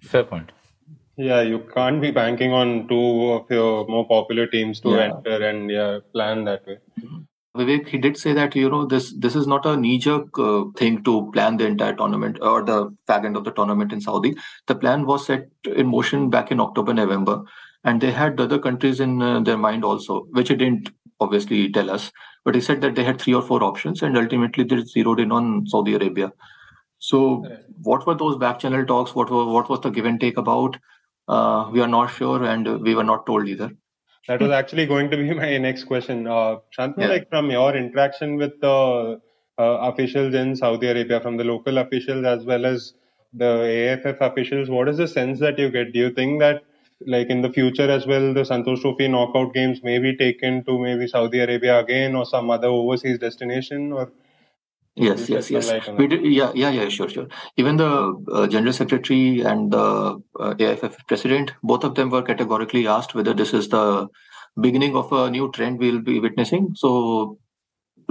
Fair 0.00 0.24
point. 0.24 0.50
Yeah, 1.16 1.40
you 1.42 1.60
can't 1.74 2.00
be 2.00 2.10
banking 2.10 2.52
on 2.52 2.88
two 2.88 3.30
of 3.32 3.50
your 3.50 3.86
more 3.86 4.06
popular 4.06 4.46
teams 4.48 4.80
to 4.80 4.90
Yeah. 4.90 5.04
enter 5.06 5.44
and 5.48 5.70
yeah, 5.70 5.98
plan 6.12 6.44
that 6.44 6.66
way. 6.66 6.78
Vivek, 7.58 7.88
he 7.88 7.98
did 7.98 8.16
say 8.16 8.32
that 8.32 8.54
you 8.54 8.70
know 8.70 8.86
this 8.86 9.12
this 9.18 9.34
is 9.34 9.46
not 9.46 9.66
a 9.66 9.76
knee-jerk 9.76 10.38
uh, 10.38 10.64
thing 10.76 11.02
to 11.04 11.30
plan 11.32 11.56
the 11.56 11.66
entire 11.66 11.94
tournament 11.94 12.38
or 12.40 12.62
the 12.62 12.94
fag 13.08 13.24
end 13.24 13.36
of 13.36 13.44
the 13.44 13.50
tournament 13.50 13.92
in 13.92 14.00
Saudi. 14.00 14.34
The 14.66 14.76
plan 14.76 15.04
was 15.06 15.26
set 15.26 15.48
in 15.64 15.88
motion 15.88 16.30
back 16.30 16.50
in 16.50 16.60
October, 16.60 16.94
November, 16.94 17.42
and 17.84 18.00
they 18.00 18.12
had 18.12 18.36
the 18.36 18.44
other 18.44 18.58
countries 18.58 19.00
in 19.00 19.20
uh, 19.20 19.40
their 19.40 19.58
mind 19.58 19.84
also, 19.84 20.26
which 20.30 20.48
he 20.48 20.56
didn't 20.56 20.90
obviously 21.20 21.70
tell 21.72 21.90
us. 21.90 22.12
But 22.44 22.54
he 22.54 22.60
said 22.60 22.80
that 22.82 22.94
they 22.94 23.04
had 23.04 23.20
three 23.20 23.34
or 23.34 23.42
four 23.42 23.62
options, 23.64 24.02
and 24.02 24.16
ultimately 24.16 24.64
they 24.64 24.82
zeroed 24.84 25.20
in 25.20 25.32
on 25.32 25.66
Saudi 25.66 25.94
Arabia. 25.94 26.32
So, 26.98 27.44
what 27.82 28.06
were 28.06 28.14
those 28.14 28.36
back 28.38 28.60
channel 28.60 28.86
talks? 28.86 29.14
What 29.14 29.30
were 29.30 29.46
what 29.46 29.68
was 29.68 29.80
the 29.80 29.90
give 29.90 30.06
and 30.06 30.20
take 30.20 30.38
about? 30.38 30.78
Uh, 31.26 31.68
we 31.72 31.80
are 31.80 31.88
not 31.88 32.06
sure, 32.08 32.44
and 32.44 32.80
we 32.82 32.94
were 32.94 33.04
not 33.04 33.26
told 33.26 33.48
either. 33.48 33.70
That 34.28 34.40
was 34.40 34.50
actually 34.50 34.86
going 34.86 35.10
to 35.10 35.16
be 35.16 35.32
my 35.42 35.56
next 35.58 35.84
question. 35.84 36.26
Uh, 36.26 36.56
Shantanu, 36.76 36.98
Yeah. 37.02 37.08
like 37.08 37.28
from 37.28 37.50
your 37.50 37.74
interaction 37.76 38.36
with 38.36 38.60
the 38.60 39.20
uh, 39.58 39.62
officials 39.90 40.34
in 40.34 40.54
Saudi 40.54 40.86
Arabia, 40.88 41.20
from 41.20 41.36
the 41.36 41.44
local 41.44 41.78
officials 41.78 42.24
as 42.24 42.44
well 42.44 42.66
as 42.66 42.92
the 43.32 43.50
AFF 44.04 44.20
officials, 44.20 44.70
what 44.70 44.88
is 44.88 44.98
the 44.98 45.08
sense 45.08 45.40
that 45.40 45.58
you 45.58 45.70
get? 45.70 45.92
Do 45.92 45.98
you 45.98 46.10
think 46.10 46.40
that, 46.40 46.62
like 47.06 47.28
in 47.28 47.42
the 47.42 47.50
future 47.50 47.90
as 47.90 48.06
well, 48.06 48.32
the 48.34 48.42
Santosh 48.42 48.80
Trophy 48.82 49.08
knockout 49.08 49.52
games 49.54 49.82
may 49.82 49.98
be 49.98 50.16
taken 50.16 50.64
to 50.64 50.78
maybe 50.78 51.06
Saudi 51.06 51.40
Arabia 51.40 51.78
again 51.80 52.14
or 52.14 52.24
some 52.24 52.50
other 52.50 52.68
overseas 52.68 53.18
destination? 53.18 53.92
Or 53.92 54.10
Yes, 54.98 55.28
yes, 55.28 55.50
yes. 55.50 55.88
We 55.96 56.06
did, 56.06 56.24
yeah, 56.24 56.52
yeah, 56.54 56.70
yeah, 56.70 56.88
sure, 56.88 57.08
sure. 57.08 57.28
Even 57.56 57.76
the 57.76 58.24
uh, 58.32 58.46
general 58.46 58.72
secretary 58.72 59.40
and 59.40 59.72
the 59.72 60.20
uh, 60.40 60.54
AIFF 60.58 60.96
president, 61.06 61.52
both 61.62 61.84
of 61.84 61.94
them 61.94 62.10
were 62.10 62.22
categorically 62.22 62.86
asked 62.86 63.14
whether 63.14 63.32
this 63.34 63.54
is 63.54 63.68
the 63.68 64.08
beginning 64.60 64.96
of 64.96 65.12
a 65.12 65.30
new 65.30 65.50
trend 65.52 65.78
we'll 65.78 66.00
be 66.00 66.18
witnessing. 66.18 66.72
So 66.74 67.38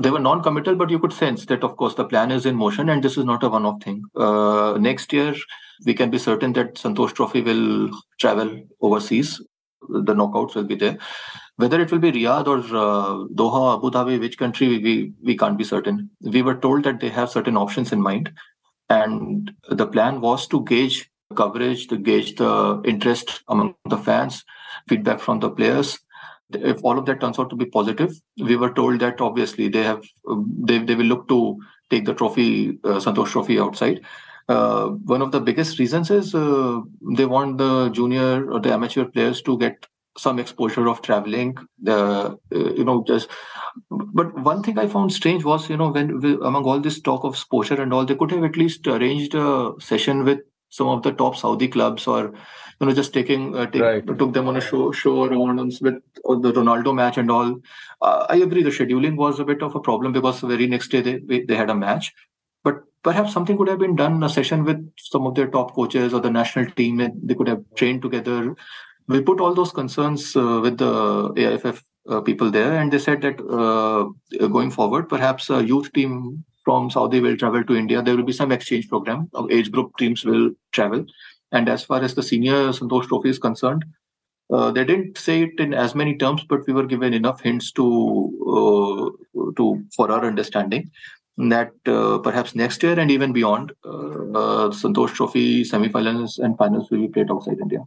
they 0.02 0.12
were 0.12 0.19
non-committal, 0.19 0.76
but 0.76 0.89
you 0.89 1.00
could 1.00 1.13
sense 1.13 1.45
that, 1.47 1.63
of 1.63 1.76
course, 1.76 1.95
the 1.95 2.06
plan 2.06 2.32
is 2.32 2.45
in 2.45 2.56
motion, 2.56 2.89
and 2.89 3.04
this 3.04 3.17
is 3.17 3.26
not 3.26 3.43
a 3.43 3.50
one-off 3.50 3.84
thing. 3.84 4.04
Uh, 4.15 4.78
next 4.80 5.12
year, 5.12 5.36
we 5.86 5.93
can 5.93 6.10
be 6.10 6.19
certain 6.19 6.54
that 6.54 6.76
Santosh 6.76 7.13
Trophy 7.13 7.41
will 7.41 7.89
travel 8.19 8.62
overseas. 8.82 9.41
The 9.89 10.13
knockouts 10.13 10.56
will 10.56 10.63
be 10.63 10.76
there. 10.76 10.97
Whether 11.58 11.82
it 11.82 11.91
will 11.91 12.00
be 12.00 12.12
Riyadh 12.12 12.48
or 12.48 12.60
uh, 12.60 13.28
Doha, 13.34 13.78
Abu 13.78 13.89
Dhabi, 13.89 14.20
which 14.20 14.38
country 14.38 14.78
we, 14.78 15.13
we 15.24 15.36
can't 15.36 15.58
be 15.58 15.63
certain. 15.63 16.10
We 16.22 16.43
were 16.43 16.56
told 16.56 16.84
that 16.84 17.00
they 17.00 17.10
have 17.10 17.32
certain 17.32 17.58
options 17.58 17.91
in 17.91 18.02
mind, 18.02 18.32
and 18.89 19.52
the 19.70 19.88
plan 19.88 20.22
was 20.22 20.48
to 20.48 20.63
gauge 20.65 21.10
coverage, 21.36 21.88
to 21.88 21.98
gauge 21.98 22.36
the 22.36 22.82
interest 22.86 23.43
among 23.48 23.74
the 23.89 23.98
fans, 23.98 24.46
feedback 24.88 25.20
from 25.20 25.39
the 25.39 25.50
players. 25.50 25.98
If 26.52 26.84
all 26.84 26.98
of 26.98 27.06
that 27.08 27.20
turns 27.20 27.39
out 27.39 27.50
to 27.50 27.56
be 27.56 27.65
positive, 27.65 28.13
we 28.38 28.56
were 28.56 28.72
told 28.72 29.00
that 29.00 29.20
obviously 29.20 29.67
they 29.67 29.84
have 29.84 30.06
they 30.63 30.78
they 30.78 30.96
will 30.96 31.06
look 31.06 31.28
to 31.28 31.60
take 31.89 32.06
the 32.06 32.13
trophy, 32.13 32.80
uh, 32.84 33.00
Santosh 33.00 33.32
Trophy 33.32 33.60
outside. 33.60 34.02
Uh, 34.48 34.88
one 34.88 35.22
of 35.22 35.32
the 35.34 35.41
biggest 35.41 35.78
reasons 35.80 36.10
is 36.10 36.34
uh, 36.34 36.80
they 37.15 37.26
want 37.26 37.58
the 37.58 37.89
junior 37.89 38.50
or 38.50 38.62
the 38.62 38.72
amateur 38.72 39.04
players 39.04 39.41
to 39.41 39.58
get 39.58 39.88
some 40.17 40.39
exposure 40.39 40.88
of 40.88 41.01
traveling. 41.01 41.58
Uh, 41.88 42.36
you 42.51 42.84
know, 42.84 43.03
just. 43.08 43.30
But 43.91 44.38
one 44.39 44.63
thing 44.63 44.77
I 44.80 44.88
found 44.88 45.13
strange 45.13 45.43
was, 45.43 45.69
you 45.69 45.77
know, 45.77 45.89
when 45.91 46.19
we, 46.19 46.34
among 46.34 46.63
all 46.65 46.80
this 46.80 46.99
talk 46.99 47.23
of 47.23 47.34
exposure 47.34 47.80
and 47.82 47.93
all, 47.93 48.06
they 48.06 48.15
could 48.15 48.32
have 48.32 48.43
at 48.43 48.58
least 48.58 48.88
arranged 48.88 49.36
a 49.36 49.73
session 49.80 50.23
with 50.23 50.39
some 50.69 50.88
of 50.88 51.03
the 51.03 51.12
top 51.13 51.36
Saudi 51.36 51.67
clubs, 51.67 52.08
or 52.08 52.34
you 52.80 52.88
know, 52.88 52.93
just 52.93 53.13
taking 53.13 53.56
uh, 53.56 53.67
take, 53.67 53.82
Right. 53.82 54.08
took 54.17 54.34
them 54.34 54.47
on 54.47 54.58
a 54.58 54.62
show 54.62 54.91
show 54.91 55.23
around 55.25 55.58
with 55.82 55.95
the 56.45 56.51
Ronaldo 56.53 56.93
match 56.93 57.17
and 57.17 57.32
all. 57.32 57.56
Uh, 58.01 58.25
I 58.30 58.38
agree, 58.38 58.63
the 58.63 58.69
scheduling 58.69 59.15
was 59.15 59.39
a 59.39 59.45
bit 59.45 59.62
of 59.62 59.75
a 59.75 59.80
problem 59.80 60.12
because 60.12 60.41
the 60.41 60.47
very 60.47 60.67
next 60.67 60.89
day 60.89 61.01
they 61.01 61.41
they 61.41 61.56
had 61.56 61.69
a 61.69 61.75
match. 61.75 62.13
But 62.63 62.84
perhaps 63.03 63.32
something 63.34 63.58
could 63.58 63.69
have 63.69 63.80
been 63.80 63.95
done 63.95 64.21
a 64.23 64.30
session 64.30 64.65
with 64.65 64.91
some 64.97 65.25
of 65.25 65.36
their 65.36 65.47
top 65.47 65.73
coaches 65.73 66.13
or 66.13 66.19
the 66.19 66.30
national 66.32 66.65
team, 66.71 66.99
and 66.99 67.13
they 67.23 67.36
could 67.36 67.47
have 67.47 67.63
trained 67.75 68.01
together. 68.01 68.56
We 69.08 69.22
put 69.22 69.39
all 69.39 69.54
those 69.54 69.72
concerns 69.72 70.36
uh, 70.36 70.60
with 70.62 70.78
the 70.78 71.34
AIFF 71.38 71.82
uh, 72.10 72.22
people 72.22 72.52
there, 72.52 72.78
and 72.78 72.91
they 72.91 73.00
said 73.00 73.22
that 73.22 73.39
uh, 73.39 74.48
going 74.48 74.72
forward, 74.72 75.10
perhaps 75.10 75.50
a 75.50 75.63
youth 75.63 75.91
team 75.93 76.43
from 76.63 76.89
Saudi 76.89 77.22
will 77.22 77.38
travel 77.38 77.63
to 77.63 77.76
India. 77.76 78.02
There 78.02 78.15
will 78.15 78.24
be 78.24 78.34
some 78.34 78.52
exchange 78.52 78.89
program. 78.89 79.30
Age 79.50 79.72
group 79.72 79.96
teams 79.98 80.26
will 80.26 80.52
travel, 80.72 81.06
and 81.52 81.70
as 81.70 81.84
far 81.84 82.02
as 82.04 82.15
the 82.15 82.24
senior 82.24 82.70
Santosh 82.70 83.08
Trophy 83.08 83.30
is 83.30 83.39
concerned, 83.39 83.86
Uh, 84.58 84.72
they 84.76 84.84
didn't 84.89 85.17
say 85.17 85.34
it 85.46 85.60
in 85.63 85.74
as 85.74 85.93
many 85.93 86.15
terms, 86.20 86.43
but 86.52 86.67
we 86.67 86.74
were 86.76 86.88
given 86.91 87.13
enough 87.13 87.41
hints 87.48 87.72
to 87.78 87.86
uh, 88.56 89.06
to 89.58 89.65
for 89.96 90.06
our 90.10 90.24
understanding 90.30 90.86
that 91.54 91.74
uh, 91.96 92.17
perhaps 92.28 92.56
next 92.56 92.86
year 92.88 92.96
and 93.02 93.12
even 93.12 93.34
beyond, 93.34 93.74
Santosh 94.80 95.13
Trophy 95.17 95.63
semi-finals 95.72 96.39
and 96.39 96.58
finals 96.58 96.89
will 96.89 97.04
be 97.06 97.12
played 97.17 97.30
outside 97.30 97.60
India. 97.65 97.82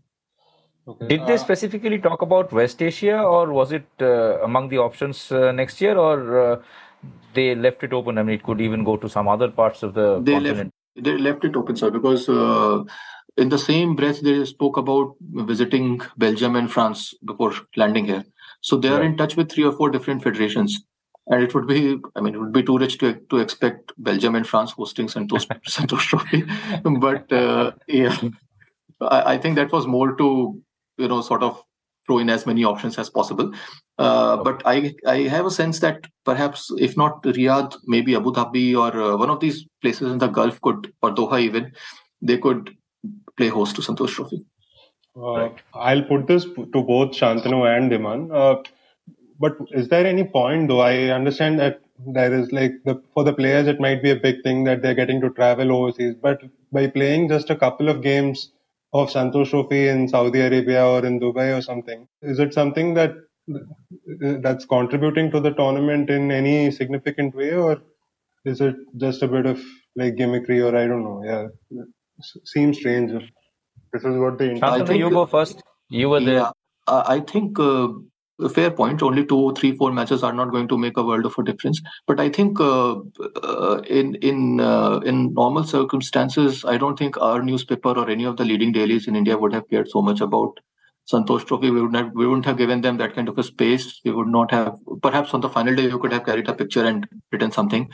Okay. 0.91 1.07
Did 1.09 1.27
they 1.27 1.35
uh, 1.35 1.39
specifically 1.39 1.99
talk 1.99 2.23
about 2.23 2.53
West 2.53 2.83
Asia, 2.83 3.19
or 3.23 3.53
was 3.53 3.73
it 3.73 3.87
uh, 4.01 4.43
among 4.43 4.69
the 4.69 4.79
options 4.79 5.31
uh, 5.31 5.53
next 5.53 5.81
year, 5.81 5.97
or 5.97 6.63
they 7.35 7.55
left 7.55 7.85
it 7.85 7.93
open? 7.93 8.19
I 8.19 8.23
mean, 8.23 8.35
it 8.35 8.43
could 8.43 8.61
even 8.61 8.85
go 8.85 8.97
to 8.97 9.09
some 9.09 9.29
other 9.29 9.49
parts 9.49 9.83
of 9.83 9.95
the 9.95 10.21
they 10.21 10.33
continent. 10.33 10.73
Left, 10.97 11.05
they 11.05 11.17
left 11.19 11.45
it 11.45 11.55
open, 11.57 11.77
sir, 11.77 11.91
because 11.91 12.29
in 13.37 13.49
the 13.49 13.59
same 13.59 13.97
breath 13.97 14.21
they 14.21 14.45
spoke 14.45 14.77
about 14.77 15.15
visiting 15.51 16.01
belgium 16.17 16.57
and 16.57 16.71
france 16.71 17.15
before 17.25 17.53
landing 17.77 18.07
here 18.07 18.25
so 18.61 18.77
they 18.77 18.89
are 18.89 19.03
in 19.03 19.17
touch 19.17 19.37
with 19.37 19.51
three 19.51 19.65
or 19.65 19.73
four 19.73 19.91
different 19.91 20.23
federations 20.23 20.85
and 21.29 21.43
it 21.43 21.55
would 21.55 21.67
be 21.67 21.99
i 22.17 22.21
mean 22.21 22.35
it 22.35 22.39
would 22.39 22.53
be 22.53 22.63
too 22.63 22.79
rich 22.79 22.99
to, 22.99 23.15
to 23.31 23.39
expect 23.39 23.93
belgium 23.99 24.35
and 24.35 24.47
france 24.47 24.73
hosting 24.73 25.09
santos 25.09 25.47
santosh 25.77 26.09
trophy 26.09 26.45
but 27.07 27.33
uh, 27.33 27.71
yeah 27.87 28.17
I, 29.01 29.35
I, 29.35 29.39
think 29.39 29.57
that 29.57 29.73
was 29.73 29.87
more 29.87 30.15
to 30.17 30.63
you 31.01 31.09
know 31.09 31.21
sort 31.21 31.43
of 31.43 31.63
throw 32.07 32.19
in 32.19 32.31
as 32.31 32.47
many 32.47 32.65
options 32.65 32.99
as 32.99 33.11
possible 33.11 33.53
uh, 34.01 34.39
but 34.43 34.63
I, 34.65 34.95
I 35.07 35.19
have 35.29 35.45
a 35.45 35.51
sense 35.51 35.81
that 35.81 36.07
perhaps 36.25 36.71
if 36.79 36.97
not 36.97 37.23
Riyadh, 37.23 37.77
maybe 37.85 38.17
Abu 38.17 38.33
Dhabi 38.33 38.75
or 38.75 38.99
uh, 38.99 39.17
one 39.19 39.29
of 39.29 39.41
these 39.41 39.67
places 39.83 40.11
in 40.11 40.17
the 40.17 40.27
Gulf 40.27 40.59
could, 40.63 40.91
or 41.03 41.15
Doha 41.15 41.39
even, 41.39 41.73
they 42.23 42.39
could 42.39 42.75
play 43.37 43.49
host 43.49 43.77
to 43.77 43.83
Santosh 43.83 44.15
Trophy. 44.15 44.43
Uh, 45.15 45.33
right. 45.33 45.55
I'll 45.75 46.03
put 46.03 46.27
this 46.27 46.45
to 46.45 46.83
both 46.83 47.11
Shantanu 47.11 47.61
and 47.77 47.93
Dhiman. 47.93 48.35
Uh, 48.35 48.63
but 49.39 49.59
is 49.73 49.89
there 49.89 50.07
any 50.07 50.25
point 50.25 50.69
though? 50.69 50.81
I 50.81 51.11
understand 51.11 51.61
that 51.61 51.83
there 52.07 52.33
is 52.33 52.51
like 52.53 52.73
the 52.87 53.03
for 53.13 53.23
the 53.23 53.35
players 53.35 53.67
it 53.67 53.81
might 53.81 54.03
be 54.03 54.11
a 54.13 54.17
big 54.17 54.43
thing 54.43 54.65
that 54.65 54.81
they're 54.81 54.95
getting 54.95 55.21
to 55.21 55.29
travel 55.29 55.73
overseas, 55.73 56.15
but 56.15 56.41
by 56.73 56.87
playing 56.87 57.29
just 57.29 57.51
a 57.51 57.57
couple 57.57 57.91
of 57.91 58.01
games 58.01 58.51
of 58.93 59.11
Santosh 59.11 59.51
Trophy 59.51 59.89
in 59.89 60.09
Saudi 60.09 60.41
Arabia 60.41 60.87
or 60.87 61.05
in 61.05 61.21
Dubai 61.21 61.57
or 61.57 61.63
something, 61.63 62.07
is 62.23 62.39
it 62.39 62.55
something 62.55 62.95
that 62.95 63.13
that's 64.41 64.65
contributing 64.65 65.31
to 65.31 65.41
the 65.41 65.51
tournament 65.53 66.11
in 66.11 66.31
any 66.31 66.71
significant 66.71 67.35
way, 67.35 67.55
or 67.55 67.83
is 68.45 68.61
it 68.61 68.77
just 68.97 69.23
a 69.23 69.29
bit 69.29 69.47
of 69.47 69.61
like 69.97 70.15
gimmickry, 70.15 70.63
or 70.63 70.77
I 70.77 70.87
don't 70.87 71.05
know? 71.05 71.23
Yeah, 71.25 71.85
seems 72.45 72.79
strange. 72.79 73.13
This 73.93 74.05
is 74.05 74.17
what 74.19 74.39
the. 74.39 74.59
I 74.63 74.85
think, 74.85 75.01
you 75.01 75.11
go 75.11 75.27
first. 75.27 75.63
You 75.89 76.09
were 76.11 76.21
there. 76.21 76.35
Yeah, 76.35 76.51
I 76.87 77.21
think 77.21 77.59
uh, 77.59 77.89
a 77.89 77.95
fair 78.49 78.71
point. 78.71 79.03
Only 79.03 79.25
two, 79.25 79.53
three, 79.57 79.77
four 79.77 79.93
matches 79.93 80.23
are 80.23 80.33
not 80.33 80.51
going 80.51 80.69
to 80.69 80.79
make 80.79 80.97
a 80.97 81.03
world 81.03 81.27
of 81.27 81.35
a 81.39 81.43
difference. 81.43 81.81
But 82.07 82.21
I 82.21 82.29
think 82.29 82.61
uh, 82.61 82.97
uh, 83.43 83.83
in 83.87 84.15
in 84.17 84.61
uh, 84.61 85.01
in 85.05 85.35
normal 85.35 85.65
circumstances, 85.65 86.65
I 86.65 86.79
don't 86.79 86.99
think 86.99 87.17
our 87.19 87.43
newspaper 87.43 87.91
or 87.91 88.09
any 88.09 88.25
of 88.25 88.37
the 88.37 88.45
leading 88.45 88.73
dailies 88.73 89.07
in 89.09 89.17
India 89.17 89.39
would 89.39 89.53
have 89.53 89.69
cared 89.69 89.89
so 89.89 90.03
much 90.03 90.21
about 90.21 90.59
Santosh 91.11 91.47
Trophy. 91.47 91.71
We 91.71 91.83
would 91.83 91.93
not 91.93 92.15
we 92.15 92.27
wouldn't 92.27 92.47
have 92.47 92.59
given 92.59 92.81
them 92.81 92.97
that 92.99 93.15
kind 93.15 93.29
of 93.29 93.39
a 93.39 93.43
space. 93.43 94.01
We 94.05 94.13
would 94.13 94.29
not 94.29 94.51
have. 94.51 94.77
Perhaps 95.03 95.35
on 95.35 95.41
the 95.41 95.49
final 95.49 95.75
day, 95.75 95.89
you 95.89 95.99
could 95.99 96.13
have 96.13 96.25
carried 96.25 96.49
a 96.49 96.55
picture 96.55 96.85
and 96.85 97.09
written 97.33 97.51
something, 97.51 97.91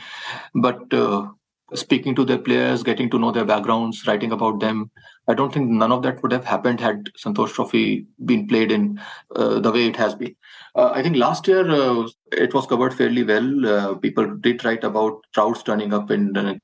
but 0.53 0.93
uh, 0.93 1.27
speaking 1.73 2.15
to 2.15 2.25
their 2.25 2.37
players, 2.37 2.83
getting 2.83 3.09
to 3.09 3.19
know 3.19 3.31
their 3.31 3.45
backgrounds, 3.45 4.05
writing 4.07 4.31
about 4.31 4.59
them. 4.59 4.89
I 5.27 5.33
don't 5.33 5.53
think 5.53 5.69
none 5.69 5.91
of 5.91 6.01
that 6.03 6.21
would 6.23 6.31
have 6.31 6.45
happened 6.45 6.79
had 6.79 7.09
Santosh 7.17 7.53
Trophy 7.53 8.05
been 8.23 8.47
played 8.47 8.71
in 8.71 9.01
uh, 9.35 9.59
the 9.59 9.71
way 9.71 9.87
it 9.87 9.95
has 9.97 10.15
been. 10.15 10.35
Uh, 10.75 10.91
I 10.93 11.03
think 11.03 11.17
last 11.17 11.47
year 11.47 11.69
uh, 11.69 12.07
it 12.31 12.53
was 12.53 12.65
covered 12.65 12.93
fairly 12.93 13.23
well. 13.23 13.65
Uh, 13.67 13.95
people 13.95 14.35
did 14.37 14.63
write 14.63 14.83
about 14.83 15.21
Trouts 15.33 15.63
turning 15.63 15.93
up, 15.93 16.09
in, 16.09 16.61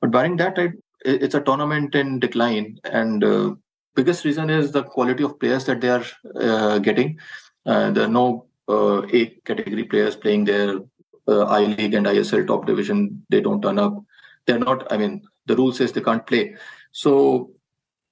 but 0.00 0.10
barring 0.10 0.36
that, 0.38 0.56
it's 1.04 1.34
a 1.34 1.40
tournament 1.40 1.94
in 1.94 2.18
decline, 2.18 2.78
and 2.84 3.22
uh, 3.22 3.54
biggest 3.94 4.24
reason 4.24 4.48
is 4.48 4.72
the 4.72 4.82
quality 4.82 5.22
of 5.22 5.38
players 5.38 5.66
that 5.66 5.80
they 5.80 5.90
are 5.90 6.04
uh, 6.40 6.78
getting. 6.78 7.18
there 7.64 8.04
are 8.04 8.08
no 8.08 8.46
A 8.68 9.26
category 9.44 9.84
players 9.84 10.16
playing 10.16 10.46
there 10.46 10.78
uh, 11.28 11.44
I 11.44 11.64
League 11.64 11.94
and 11.94 12.06
ISL 12.06 12.46
top 12.46 12.66
division, 12.66 13.24
they 13.30 13.40
don't 13.40 13.60
turn 13.60 13.78
up. 13.78 14.02
They're 14.46 14.58
not. 14.58 14.90
I 14.92 14.96
mean, 14.96 15.22
the 15.46 15.56
rule 15.56 15.72
says 15.72 15.92
they 15.92 16.00
can't 16.00 16.26
play. 16.26 16.56
So, 16.92 17.50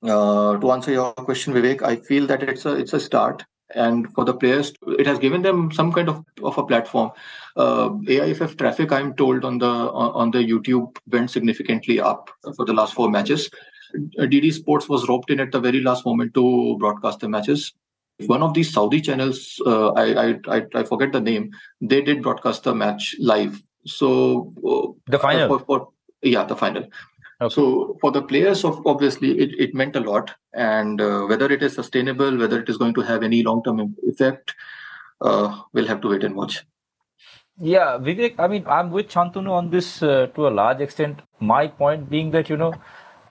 uh, 0.03 0.59
to 0.59 0.73
answer 0.73 0.93
your 0.93 1.13
question, 1.13 1.55
Vivek, 1.55 1.83
I 1.83 1.97
feel 1.97 2.27
that 2.27 2.43
it's 2.43 2.67
a 2.67 2.75
it's 2.75 2.93
a 2.93 3.01
start, 3.01 3.45
and 3.75 4.13
for 4.15 4.25
the 4.25 4.35
players, 4.35 4.73
it 4.99 5.07
has 5.07 5.19
given 5.19 5.43
them 5.43 5.71
some 5.71 5.93
kind 5.93 6.09
of 6.09 6.25
of 6.43 6.59
a 6.59 6.67
platform. 6.67 7.13
Uh, 7.57 7.91
AIFF 8.09 8.57
traffic, 8.57 8.93
I'm 8.93 9.15
told 9.15 9.45
on 9.45 9.59
the 9.59 9.67
on 9.67 10.31
the 10.31 10.39
YouTube 10.39 10.97
went 11.11 11.31
significantly 11.31 12.01
up 12.01 12.31
for 12.57 12.65
the 12.65 12.75
last 12.75 12.95
four 12.95 13.11
matches. 13.11 13.51
DD 14.19 14.53
Sports 14.53 14.89
was 14.89 15.09
roped 15.09 15.31
in 15.31 15.39
at 15.39 15.53
the 15.53 15.61
very 15.61 15.81
last 15.81 16.05
moment 16.05 16.35
to 16.35 16.77
broadcast 16.79 17.21
the 17.21 17.29
matches 17.29 17.73
one 18.27 18.43
of 18.43 18.55
these 18.55 18.73
Saudi 18.73 19.01
channels, 19.01 19.61
uh, 19.67 19.93
I, 19.93 20.39
I 20.47 20.67
I 20.75 20.85
forget 20.85 21.13
the 21.13 21.21
name, 21.21 21.51
they 21.81 22.01
did 22.01 22.23
broadcast 22.23 22.63
the 22.65 22.75
match 22.75 23.17
live. 23.19 23.63
So 23.87 24.53
uh, 24.65 25.11
the 25.11 25.19
final, 25.19 25.49
for, 25.49 25.65
for, 25.65 25.89
yeah, 26.25 26.45
the 26.45 26.57
final. 26.57 26.85
Okay. 27.41 27.55
So 27.55 27.97
for 28.01 28.11
the 28.11 28.23
players, 28.23 28.65
of 28.65 28.87
obviously, 28.87 29.39
it, 29.39 29.51
it 29.59 29.75
meant 29.75 29.97
a 29.97 30.01
lot, 30.01 30.35
and 30.53 31.01
uh, 31.01 31.23
whether 31.23 31.51
it 31.51 31.63
is 31.63 31.75
sustainable, 31.75 32.37
whether 32.39 32.61
it 32.61 32.69
is 32.69 32.77
going 32.77 32.95
to 32.95 33.03
have 33.03 33.23
any 33.23 33.43
long-term 33.43 33.97
effect, 34.05 34.55
uh, 35.21 35.61
we'll 35.73 35.87
have 35.87 36.01
to 36.03 36.09
wait 36.09 36.25
and 36.25 36.37
watch. 36.37 36.65
Yeah, 37.61 37.99
Vivek. 37.99 38.35
I 38.39 38.49
mean, 38.49 38.65
I'm 38.67 38.91
with 38.91 39.09
Shantanu 39.09 39.51
on 39.51 39.71
this 39.71 40.03
uh, 40.03 40.27
to 40.35 40.49
a 40.49 40.51
large 40.51 40.81
extent. 40.81 41.21
My 41.41 41.67
point 41.69 42.11
being 42.11 42.31
that 42.33 42.49
you 42.49 42.57
know, 42.57 42.75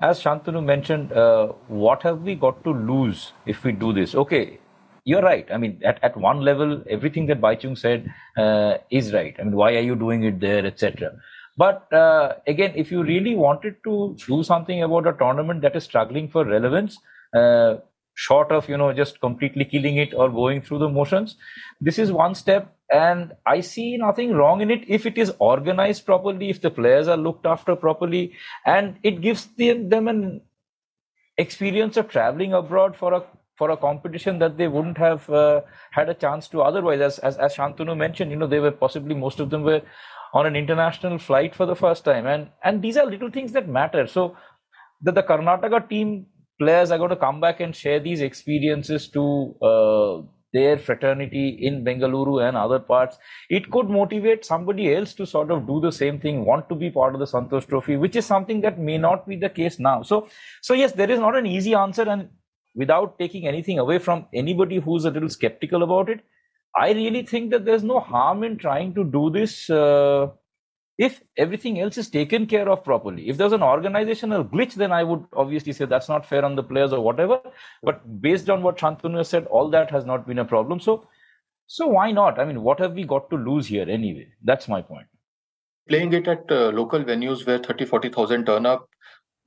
as 0.01 0.21
Shantanu 0.21 0.63
mentioned, 0.63 1.11
uh, 1.11 1.47
what 1.67 2.03
have 2.03 2.21
we 2.21 2.35
got 2.35 2.63
to 2.63 2.71
lose 2.71 3.33
if 3.45 3.63
we 3.63 3.71
do 3.71 3.93
this? 3.93 4.15
Okay, 4.15 4.59
you're 5.05 5.21
right. 5.21 5.45
I 5.51 5.57
mean, 5.57 5.81
at, 5.83 6.01
at 6.03 6.15
one 6.15 6.41
level, 6.41 6.83
everything 6.89 7.25
that 7.27 7.41
Baichung 7.41 7.77
said 7.77 8.13
uh, 8.37 8.77
is 8.89 9.13
right. 9.13 9.35
I 9.39 9.43
mean, 9.43 9.55
why 9.55 9.75
are 9.75 9.81
you 9.81 9.95
doing 9.95 10.23
it 10.23 10.39
there, 10.39 10.65
etc. 10.65 11.13
But 11.57 11.91
uh, 11.93 12.35
again, 12.47 12.73
if 12.75 12.91
you 12.91 13.03
really 13.03 13.35
wanted 13.35 13.75
to 13.83 14.15
do 14.27 14.43
something 14.43 14.81
about 14.81 15.07
a 15.07 15.13
tournament 15.13 15.61
that 15.61 15.75
is 15.75 15.83
struggling 15.83 16.27
for 16.27 16.45
relevance, 16.45 16.97
uh, 17.33 17.75
short 18.15 18.51
of 18.51 18.69
you 18.69 18.77
know 18.77 18.93
just 18.93 19.19
completely 19.19 19.65
killing 19.65 19.97
it 19.97 20.13
or 20.13 20.29
going 20.29 20.61
through 20.61 20.79
the 20.79 20.89
motions, 20.89 21.35
this 21.79 21.99
is 21.99 22.11
one 22.11 22.33
step, 22.33 22.75
and 22.91 23.33
I 23.45 23.59
see 23.59 23.97
nothing 23.97 24.33
wrong 24.33 24.61
in 24.61 24.71
it 24.71 24.83
if 24.87 25.05
it 25.05 25.17
is 25.17 25.31
organized 25.39 26.05
properly, 26.05 26.49
if 26.49 26.61
the 26.61 26.71
players 26.71 27.07
are 27.07 27.17
looked 27.17 27.45
after 27.45 27.75
properly, 27.75 28.33
and 28.65 28.97
it 29.03 29.21
gives 29.21 29.45
them 29.57 29.89
them 29.89 30.07
an 30.07 30.41
experience 31.37 31.97
of 31.97 32.09
traveling 32.09 32.53
abroad 32.53 32.95
for 32.95 33.13
a 33.13 33.23
for 33.55 33.69
a 33.69 33.77
competition 33.77 34.39
that 34.39 34.57
they 34.57 34.67
wouldn't 34.67 34.97
have 34.97 35.29
uh, 35.29 35.61
had 35.91 36.09
a 36.09 36.15
chance 36.15 36.47
to 36.47 36.61
otherwise. 36.61 36.99
As, 36.99 37.19
as 37.19 37.37
as 37.37 37.55
Shantanu 37.55 37.95
mentioned, 37.95 38.31
you 38.31 38.37
know, 38.37 38.47
they 38.47 38.59
were 38.59 38.71
possibly 38.71 39.13
most 39.13 39.39
of 39.39 39.51
them 39.51 39.61
were 39.61 39.81
on 40.33 40.45
an 40.45 40.55
international 40.55 41.17
flight 41.17 41.55
for 41.55 41.65
the 41.65 41.75
first 41.75 42.03
time, 42.03 42.25
and 42.25 42.49
and 42.63 42.81
these 42.81 42.97
are 42.97 43.05
little 43.05 43.31
things 43.31 43.51
that 43.53 43.67
matter. 43.67 44.07
So 44.07 44.35
the 45.01 45.11
the 45.11 45.23
Karnataka 45.23 45.87
team 45.89 46.25
players 46.59 46.91
are 46.91 46.97
going 46.97 47.09
to 47.09 47.15
come 47.15 47.39
back 47.39 47.59
and 47.59 47.75
share 47.75 47.99
these 47.99 48.21
experiences 48.21 49.07
to. 49.09 49.55
Uh, 49.61 50.29
their 50.53 50.77
fraternity 50.77 51.57
in 51.61 51.83
Bengaluru 51.83 52.47
and 52.47 52.55
other 52.55 52.79
parts, 52.79 53.17
it 53.49 53.71
could 53.71 53.89
motivate 53.89 54.45
somebody 54.45 54.93
else 54.93 55.13
to 55.15 55.25
sort 55.25 55.49
of 55.49 55.65
do 55.65 55.81
the 55.81 55.91
same 55.91 56.19
thing, 56.19 56.45
want 56.45 56.69
to 56.69 56.75
be 56.75 56.91
part 56.91 57.15
of 57.15 57.19
the 57.19 57.25
Santosh 57.25 57.67
Trophy, 57.67 57.97
which 57.97 58.15
is 58.15 58.25
something 58.25 58.61
that 58.61 58.79
may 58.79 58.97
not 58.97 59.27
be 59.27 59.35
the 59.35 59.49
case 59.49 59.79
now. 59.79 60.03
So, 60.03 60.27
so 60.61 60.75
yes, 60.75 60.91
there 60.91 61.09
is 61.09 61.19
not 61.19 61.35
an 61.35 61.47
easy 61.47 61.73
answer, 61.73 62.03
and 62.03 62.29
without 62.75 63.17
taking 63.19 63.47
anything 63.47 63.79
away 63.79 63.97
from 63.97 64.27
anybody 64.33 64.77
who's 64.77 65.05
a 65.05 65.09
little 65.09 65.29
skeptical 65.29 65.83
about 65.83 66.09
it, 66.09 66.21
I 66.75 66.91
really 66.91 67.23
think 67.23 67.51
that 67.51 67.65
there's 67.65 67.83
no 67.83 67.99
harm 67.99 68.43
in 68.43 68.57
trying 68.57 68.93
to 68.95 69.03
do 69.03 69.29
this 69.29 69.69
uh, 69.69 70.27
if 70.97 71.21
everything 71.37 71.79
else 71.79 71.97
is 71.97 72.09
taken 72.09 72.45
care 72.45 72.69
of 72.69 72.83
properly. 72.83 73.29
If 73.29 73.37
there's 73.37 73.51
an 73.51 73.63
organizational 73.63 74.43
glitch, 74.43 74.73
then 74.73 74.91
I 74.91 75.03
would 75.03 75.23
obviously 75.33 75.73
say 75.73 75.85
that's 75.85 76.09
not 76.09 76.25
fair 76.25 76.43
on 76.45 76.55
the 76.55 76.63
players 76.63 76.93
or 76.93 77.01
whatever. 77.01 77.39
But 77.81 78.21
based 78.21 78.49
on 78.49 78.63
what 78.63 78.77
Shantanu 78.77 79.25
said, 79.25 79.45
all 79.47 79.69
that 79.69 79.91
has 79.91 80.05
not 80.05 80.27
been 80.27 80.39
a 80.39 80.45
problem. 80.45 80.79
So, 80.79 81.07
so 81.67 81.87
why 81.87 82.11
not? 82.11 82.39
I 82.39 82.45
mean, 82.45 82.61
what 82.61 82.79
have 82.79 82.93
we 82.93 83.03
got 83.03 83.29
to 83.29 83.37
lose 83.37 83.67
here 83.67 83.89
anyway? 83.89 84.27
That's 84.43 84.67
my 84.67 84.81
point. 84.81 85.07
Playing 85.89 86.13
it 86.13 86.27
at 86.27 86.49
uh, 86.49 86.69
local 86.69 87.03
venues 87.03 87.45
where 87.45 87.59
30, 87.59 87.85
40,000 87.85 88.45
turn 88.45 88.65
up, 88.65 88.89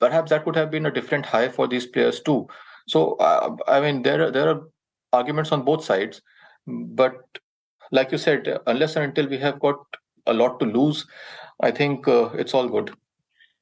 perhaps 0.00 0.30
that 0.30 0.44
would 0.46 0.56
have 0.56 0.70
been 0.70 0.86
a 0.86 0.90
different 0.90 1.26
high 1.26 1.48
for 1.48 1.66
these 1.66 1.86
players 1.86 2.20
too. 2.20 2.46
So 2.88 3.14
uh, 3.14 3.56
I 3.66 3.80
mean, 3.80 4.02
there 4.02 4.30
there 4.30 4.48
are 4.48 4.60
arguments 5.12 5.52
on 5.52 5.64
both 5.64 5.84
sides, 5.84 6.22
but 6.66 7.38
like 7.92 8.12
you 8.12 8.18
said, 8.18 8.58
unless 8.66 8.96
and 8.96 9.04
until 9.04 9.28
we 9.28 9.38
have 9.38 9.60
got 9.60 9.76
a 10.26 10.32
lot 10.34 10.58
to 10.60 10.66
lose, 10.66 11.06
I 11.60 11.70
think 11.70 12.08
uh, 12.08 12.30
it's 12.34 12.54
all 12.54 12.68
good. 12.68 12.92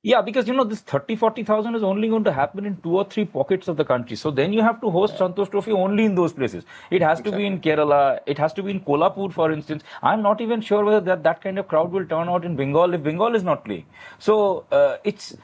Yeah, 0.07 0.21
because 0.21 0.47
you 0.47 0.53
know 0.53 0.64
this 0.64 0.81
30 0.81 1.17
40,000 1.17 1.75
is 1.75 1.83
only 1.83 2.09
going 2.09 2.25
to 2.25 2.33
happen 2.33 2.67
in 2.67 2.77
two 2.83 2.99
or 2.99 3.07
three 3.07 3.25
pockets 3.25 3.69
of 3.69 3.79
the 3.79 3.87
country. 3.87 4.17
So 4.17 4.31
then 4.31 4.53
you 4.53 4.61
have 4.61 4.79
to 4.83 4.90
host. 4.90 5.17
Santosh 5.17 5.51
Trophy 5.51 5.73
only 5.73 6.05
in 6.05 6.14
those 6.14 6.35
places. 6.35 6.64
It 6.90 7.01
has 7.01 7.21
exactly. 7.21 7.33
to 7.33 7.38
be 7.38 7.47
in 7.47 7.61
Kerala. 7.61 8.21
It 8.27 8.37
has 8.37 8.53
to 8.55 8.62
be 8.62 8.71
in 8.73 8.81
Kolhapur, 8.81 9.33
for 9.33 9.51
instance. 9.51 9.83
I'm 10.03 10.21
not 10.21 10.43
even 10.43 10.61
sure 10.61 10.85
whether 10.85 11.01
that, 11.01 11.23
that 11.23 11.40
kind 11.40 11.59
of 11.59 11.69
crowd 11.69 11.90
will 11.90 12.05
turn 12.05 12.29
out 12.29 12.45
in 12.45 12.55
Bengal 12.55 12.93
if 12.93 13.03
Bengal 13.03 13.35
is 13.35 13.43
not 13.43 13.64
playing. 13.64 13.87
So 14.19 14.67
uh, 14.73 14.99
it's 15.05 15.37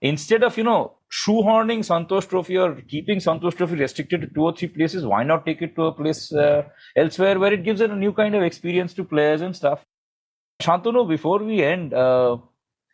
instead 0.00 0.42
of 0.42 0.58
you 0.58 0.64
know 0.64 0.94
shoehorning 1.10 1.80
Santosh 1.80 2.28
Trophy 2.28 2.56
or 2.58 2.74
keeping 2.74 3.18
Santosh 3.18 3.56
Trophy 3.56 3.76
restricted 3.76 4.20
to 4.20 4.26
two 4.28 4.42
or 4.42 4.54
three 4.54 4.68
places, 4.68 5.04
why 5.04 5.22
not 5.22 5.46
take 5.46 5.62
it 5.62 5.74
to 5.76 5.86
a 5.86 5.92
place 5.92 6.32
uh, 6.32 6.64
elsewhere 6.96 7.38
where 7.38 7.52
it 7.52 7.64
gives 7.64 7.80
it 7.80 7.90
a 7.90 7.96
new 7.96 8.12
kind 8.12 8.34
of 8.34 8.42
experience 8.42 8.94
to 8.94 9.04
players 9.04 9.40
and 9.40 9.56
stuff. 9.56 9.84
Shantanu, 10.60 11.08
before 11.08 11.38
we 11.38 11.62
end. 11.62 11.94
Uh, 11.94 12.38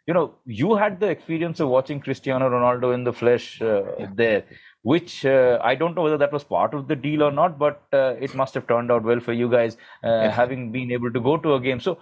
you 0.07 0.13
know, 0.13 0.35
you 0.45 0.75
had 0.75 1.01
the 1.01 1.09
experience 1.09 1.61
of 1.61 1.69
watching 1.69 2.01
Cristiano 2.01 2.51
Ronaldo 2.51 2.93
in 2.93 3.05
the 3.05 3.13
flesh 3.13 3.61
uh, 3.63 3.85
yeah. 3.99 4.07
there, 4.15 4.45
which 4.83 5.25
uh, 5.25 5.59
I 5.63 5.75
don't 5.75 5.95
know 5.95 6.03
whether 6.03 6.19
that 6.19 6.33
was 6.33 6.45
part 6.45 6.75
of 6.75 6.89
the 6.89 6.97
deal 6.97 7.23
or 7.23 7.33
not, 7.33 7.59
but 7.59 7.83
uh, 7.93 8.15
it 8.21 8.35
must 8.35 8.53
have 8.53 8.67
turned 8.67 8.93
out 8.93 9.03
well 9.03 9.21
for 9.21 9.33
you 9.33 9.51
guys, 9.51 9.79
uh, 10.05 10.09
yeah. 10.09 10.31
having 10.31 10.73
been 10.73 10.93
able 10.93 11.11
to 11.11 11.21
go 11.21 11.39
to 11.39 11.55
a 11.55 11.61
game. 11.61 11.81
So, 11.81 11.99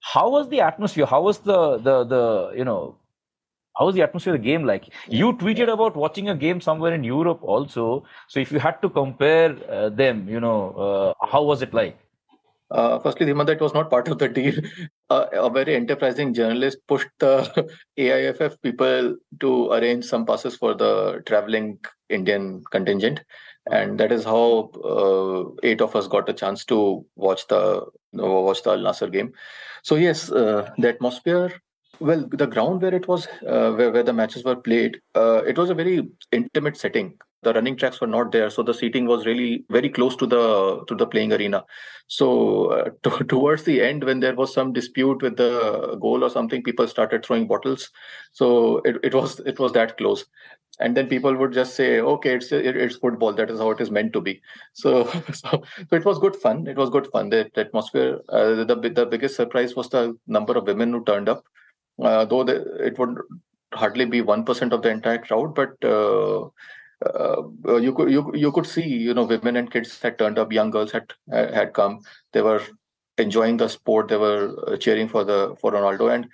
how 0.00 0.30
was 0.30 0.48
the 0.48 0.62
atmosphere? 0.62 1.04
How 1.04 1.20
was 1.20 1.38
the 1.38 1.76
the 1.78 2.04
the 2.04 2.52
you 2.56 2.64
know? 2.64 2.96
How 3.76 3.86
was 3.86 3.94
the 3.94 4.02
atmosphere 4.02 4.34
of 4.34 4.40
the 4.40 4.44
game 4.44 4.64
like? 4.64 4.88
You 5.08 5.32
tweeted 5.32 5.72
about 5.72 5.96
watching 5.96 6.28
a 6.28 6.34
game 6.34 6.60
somewhere 6.60 6.94
in 6.94 7.02
Europe 7.02 7.40
also. 7.42 8.04
So 8.28 8.40
if 8.40 8.52
you 8.52 8.58
had 8.60 8.80
to 8.82 8.88
compare 8.88 9.56
uh, 9.68 9.88
them, 9.88 10.28
you 10.28 10.40
know, 10.40 11.14
uh, 11.20 11.26
how 11.26 11.42
was 11.42 11.62
it 11.62 11.74
like? 11.74 11.98
Uh, 12.70 12.98
firstly, 12.98 13.26
Dhimanda, 13.26 13.50
it 13.50 13.60
was 13.60 13.74
not 13.74 13.90
part 13.90 14.08
of 14.08 14.18
the 14.18 14.28
deal. 14.28 14.54
Uh, 15.10 15.26
a 15.32 15.50
very 15.50 15.76
enterprising 15.76 16.32
journalist 16.32 16.78
pushed 16.88 17.10
the 17.18 17.68
AIFF 17.98 18.60
people 18.62 19.16
to 19.38 19.70
arrange 19.72 20.04
some 20.04 20.24
passes 20.24 20.56
for 20.56 20.74
the 20.74 21.22
traveling 21.26 21.78
Indian 22.08 22.64
contingent, 22.70 23.20
and 23.70 24.00
that 24.00 24.10
is 24.10 24.24
how 24.24 24.70
uh, 24.82 25.44
eight 25.62 25.82
of 25.82 25.94
us 25.94 26.08
got 26.08 26.28
a 26.28 26.32
chance 26.32 26.64
to 26.64 27.04
watch 27.16 27.46
the 27.48 27.84
watch 28.12 28.62
the 28.62 28.70
Al 28.70 28.78
Nassr 28.78 29.12
game. 29.12 29.32
So 29.82 29.96
yes, 29.96 30.32
uh, 30.32 30.70
the 30.78 30.88
atmosphere. 30.88 31.52
Well, 32.00 32.28
the 32.30 32.46
ground 32.46 32.82
where 32.82 32.94
it 32.94 33.06
was, 33.06 33.26
uh, 33.46 33.72
where, 33.72 33.90
where 33.92 34.02
the 34.02 34.12
matches 34.12 34.44
were 34.44 34.56
played, 34.56 35.00
uh, 35.14 35.42
it 35.46 35.56
was 35.56 35.70
a 35.70 35.74
very 35.74 36.08
intimate 36.32 36.76
setting. 36.76 37.14
The 37.42 37.52
running 37.52 37.76
tracks 37.76 38.00
were 38.00 38.06
not 38.06 38.32
there 38.32 38.48
so 38.48 38.62
the 38.62 38.72
seating 38.72 39.06
was 39.06 39.26
really 39.26 39.66
very 39.68 39.90
close 39.90 40.16
to 40.16 40.26
the 40.26 40.82
to 40.88 40.94
the 40.94 41.06
playing 41.06 41.32
arena. 41.32 41.62
So 42.06 42.66
uh, 42.66 42.90
to, 43.02 43.24
towards 43.24 43.64
the 43.64 43.82
end 43.82 44.02
when 44.02 44.20
there 44.20 44.34
was 44.34 44.54
some 44.54 44.72
dispute 44.72 45.20
with 45.20 45.36
the 45.36 45.98
goal 46.00 46.24
or 46.24 46.30
something 46.30 46.62
people 46.62 46.88
started 46.88 47.24
throwing 47.24 47.46
bottles. 47.46 47.90
So 48.32 48.78
it, 48.86 48.96
it 49.02 49.14
was 49.14 49.40
it 49.40 49.58
was 49.58 49.72
that 49.72 49.98
close. 49.98 50.24
And 50.80 50.96
then 50.96 51.06
people 51.06 51.36
would 51.36 51.52
just 51.52 51.76
say 51.76 52.00
okay 52.00 52.34
it's 52.36 52.50
it's 52.50 52.96
football. 52.96 53.34
That 53.34 53.50
is 53.50 53.58
how 53.60 53.70
it 53.72 53.80
is 53.80 53.90
meant 53.90 54.14
to 54.14 54.22
be. 54.22 54.40
So 54.72 55.04
so, 55.32 55.62
so 55.90 55.96
it 55.96 56.04
was 56.06 56.18
good 56.18 56.36
fun. 56.36 56.66
It 56.66 56.78
was 56.78 56.88
good 56.88 57.08
fun. 57.08 57.28
The, 57.28 57.50
the 57.54 57.60
atmosphere 57.60 58.20
uh, 58.30 58.64
the 58.64 58.74
the 58.94 59.04
biggest 59.04 59.36
surprise 59.36 59.76
was 59.76 59.90
the 59.90 60.16
number 60.26 60.56
of 60.56 60.66
women 60.66 60.92
who 60.92 61.04
turned 61.04 61.28
up 61.28 61.44
uh, 62.02 62.24
though 62.24 62.44
the, 62.44 62.56
it 62.84 62.98
would 62.98 63.18
hardly 63.72 64.04
be 64.04 64.22
1% 64.22 64.72
of 64.72 64.82
the 64.82 64.88
entire 64.88 65.18
crowd 65.18 65.54
but 65.54 65.72
uh, 65.84 66.48
uh, 67.04 67.42
uh, 67.66 67.76
you 67.76 67.92
could 67.92 68.10
you 68.10 68.30
you 68.34 68.52
could 68.52 68.66
see 68.66 68.86
you 68.86 69.14
know 69.14 69.24
women 69.24 69.56
and 69.56 69.70
kids 69.70 70.00
had 70.00 70.18
turned 70.18 70.38
up, 70.38 70.52
young 70.52 70.70
girls 70.70 70.92
had 70.92 71.12
had 71.30 71.72
come. 71.74 72.00
They 72.32 72.42
were 72.42 72.62
enjoying 73.18 73.56
the 73.56 73.68
sport. 73.68 74.08
They 74.08 74.16
were 74.16 74.54
uh, 74.66 74.76
cheering 74.76 75.08
for 75.08 75.24
the 75.24 75.56
for 75.60 75.72
Ronaldo, 75.72 76.14
and 76.14 76.28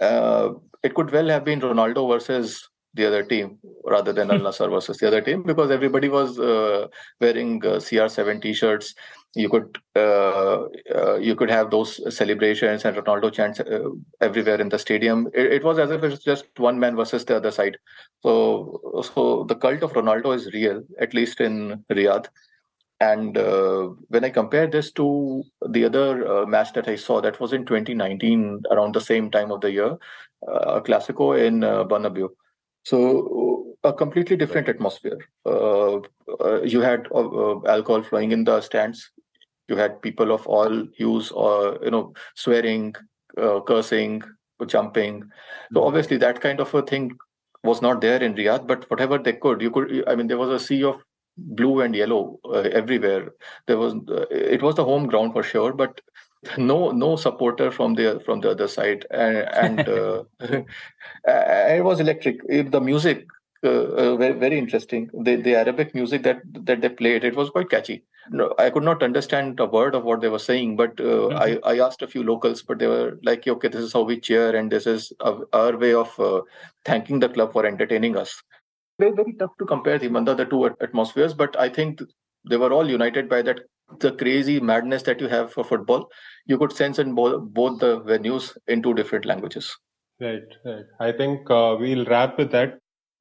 uh, 0.00 0.54
it 0.82 0.94
could 0.94 1.10
well 1.10 1.28
have 1.28 1.44
been 1.44 1.60
Ronaldo 1.60 2.08
versus 2.08 2.68
the 2.94 3.06
other 3.06 3.22
team 3.22 3.58
rather 3.84 4.12
than 4.12 4.30
Al 4.30 4.40
Nassr 4.40 4.68
versus 4.68 4.98
the 4.98 5.06
other 5.06 5.20
team 5.20 5.44
because 5.44 5.70
everybody 5.70 6.08
was 6.08 6.38
uh, 6.40 6.88
wearing 7.20 7.64
uh, 7.64 7.76
CR7 7.76 8.42
t-shirts. 8.42 8.94
You 9.34 9.48
could 9.48 9.78
uh, 9.94 10.64
uh, 10.94 11.16
you 11.16 11.36
could 11.36 11.50
have 11.50 11.70
those 11.70 12.14
celebrations 12.16 12.84
and 12.84 12.96
Ronaldo 12.96 13.32
chants 13.32 13.60
uh, 13.60 13.90
everywhere 14.20 14.60
in 14.60 14.68
the 14.68 14.78
stadium. 14.78 15.28
It, 15.32 15.52
it, 15.52 15.64
was 15.64 15.78
as 15.78 15.92
if 15.92 16.02
it's 16.02 16.24
just 16.24 16.46
one 16.58 16.80
man 16.80 16.96
versus 16.96 17.24
the 17.24 17.36
other 17.36 17.52
side. 17.52 17.76
So 18.22 19.02
so 19.14 19.44
the 19.44 19.54
cult 19.54 19.84
of 19.84 19.92
Ronaldo 19.92 20.34
is 20.34 20.52
real, 20.52 20.82
at 20.98 21.14
least 21.14 21.40
in 21.40 21.84
Riyadh. 21.90 22.26
And 23.00 23.38
uh, 23.38 23.90
when 24.08 24.24
I 24.24 24.30
compare 24.30 24.66
this 24.66 24.90
to 24.92 25.44
the 25.66 25.84
other 25.84 26.44
match 26.46 26.72
that 26.74 26.88
I 26.88 26.96
saw, 26.96 27.20
that 27.20 27.40
was 27.40 27.52
in 27.52 27.64
2019, 27.64 28.64
around 28.70 28.94
the 28.94 29.00
same 29.00 29.30
time 29.30 29.52
of 29.52 29.62
the 29.62 29.70
year, 29.70 29.96
uh, 30.46 30.80
Clasico 30.80 31.38
in 31.38 31.64
uh, 31.64 31.84
Bernabeu 31.84 32.28
so 32.84 33.76
a 33.84 33.92
completely 33.92 34.36
different 34.36 34.68
atmosphere. 34.68 35.18
Uh, 35.44 35.96
uh, 36.40 36.62
you 36.62 36.80
had 36.80 37.06
uh, 37.12 37.28
uh, 37.28 37.60
alcohol 37.66 38.02
flowing 38.02 38.32
in 38.32 38.44
the 38.44 38.60
stands. 38.60 39.10
You 39.70 39.76
had 39.76 40.02
people 40.02 40.32
of 40.32 40.46
all 40.46 40.86
hues, 40.94 41.30
or 41.30 41.78
you 41.82 41.90
know, 41.90 42.12
swearing, 42.34 42.94
uh, 43.38 43.60
cursing, 43.60 44.22
jumping. 44.66 45.22
So 45.72 45.80
hmm. 45.80 45.86
obviously, 45.86 46.16
that 46.18 46.40
kind 46.40 46.60
of 46.60 46.74
a 46.74 46.82
thing 46.82 47.16
was 47.64 47.80
not 47.80 48.00
there 48.00 48.22
in 48.22 48.34
Riyadh. 48.34 48.66
But 48.66 48.90
whatever 48.90 49.18
they 49.18 49.32
could, 49.32 49.62
you 49.62 49.70
could. 49.70 50.04
I 50.06 50.14
mean, 50.16 50.26
there 50.26 50.38
was 50.38 50.50
a 50.50 50.64
sea 50.64 50.82
of 50.84 50.96
blue 51.38 51.80
and 51.80 51.94
yellow 51.94 52.38
uh, 52.44 52.68
everywhere. 52.82 53.32
There 53.66 53.78
was. 53.78 53.94
it 54.30 54.62
was 54.62 54.74
the 54.74 54.84
home 54.84 55.06
ground 55.06 55.32
for 55.32 55.42
sure, 55.42 55.72
but 55.72 56.00
no 56.56 56.90
no 56.90 57.16
supporter 57.16 57.70
from 57.70 57.94
the 57.94 58.20
from 58.24 58.40
the 58.40 58.50
other 58.50 58.66
side 58.66 59.06
and, 59.10 59.36
and 59.36 59.88
uh, 59.88 60.24
it 61.24 61.84
was 61.84 62.00
electric 62.00 62.40
the 62.70 62.80
music 62.80 63.26
uh, 63.62 63.68
uh, 63.68 64.16
very, 64.16 64.38
very 64.38 64.58
interesting. 64.58 65.10
The, 65.12 65.36
the 65.36 65.54
arabic 65.54 65.94
music 65.94 66.22
that 66.22 66.38
that 66.64 66.80
they 66.80 66.88
played 66.88 67.24
it 67.24 67.36
was 67.36 67.50
quite 67.50 67.70
catchy. 67.70 68.04
No, 68.30 68.54
i 68.58 68.70
could 68.70 68.84
not 68.84 69.02
understand 69.02 69.58
a 69.60 69.66
word 69.66 69.94
of 69.94 70.04
what 70.04 70.20
they 70.20 70.28
were 70.28 70.38
saying 70.38 70.76
but 70.76 71.00
uh, 71.00 71.04
mm-hmm. 71.04 71.64
I, 71.66 71.72
I 71.72 71.84
asked 71.84 72.02
a 72.02 72.06
few 72.06 72.22
locals 72.22 72.62
but 72.62 72.78
they 72.78 72.86
were 72.86 73.18
like 73.22 73.48
okay 73.48 73.68
this 73.68 73.82
is 73.82 73.92
how 73.92 74.02
we 74.02 74.20
cheer 74.20 74.54
and 74.54 74.70
this 74.70 74.86
is 74.86 75.12
our, 75.20 75.46
our 75.52 75.76
way 75.76 75.94
of 75.94 76.20
uh, 76.20 76.42
thanking 76.84 77.18
the 77.18 77.28
club 77.28 77.52
for 77.52 77.66
entertaining 77.66 78.16
us. 78.16 78.42
Very 78.98 79.12
very 79.12 79.32
tough 79.32 79.56
to 79.58 79.64
compare 79.64 79.98
the, 79.98 80.08
the 80.08 80.44
two 80.44 80.66
atmospheres 80.66 81.34
but 81.34 81.58
i 81.58 81.68
think 81.68 82.00
they 82.48 82.56
were 82.56 82.72
all 82.72 82.88
united 82.88 83.28
by 83.28 83.42
that 83.42 83.60
the 83.98 84.12
crazy 84.12 84.60
madness 84.60 85.02
that 85.02 85.20
you 85.20 85.28
have 85.28 85.52
for 85.52 85.64
football. 85.64 86.08
You 86.46 86.58
could 86.58 86.72
sense 86.72 86.98
in 86.98 87.14
both, 87.14 87.42
both 87.52 87.80
the 87.80 88.00
venues 88.00 88.56
in 88.68 88.82
two 88.82 88.94
different 88.94 89.24
languages. 89.24 89.76
Right 90.20 90.42
right. 90.64 90.84
I 91.00 91.12
think 91.12 91.50
uh, 91.50 91.76
we'll 91.80 92.04
wrap 92.04 92.38
with 92.38 92.50
that 92.52 92.78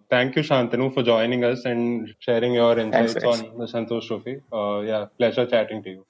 thank 0.10 0.36
you 0.36 0.43
shantanu 0.50 0.88
for 0.93 1.04
joining 1.04 1.43
us 1.43 1.65
and 1.65 2.13
sharing 2.19 2.54
your 2.54 2.78
insights 2.80 3.13
Thanks, 3.13 3.28
on 3.28 3.58
the 3.58 3.67
santosh 3.74 4.08
trophy. 4.08 4.36
Uh, 4.52 4.80
yeah 4.91 5.06
pleasure 5.17 5.45
chatting 5.45 5.84
to 5.84 5.89
you. 5.89 6.06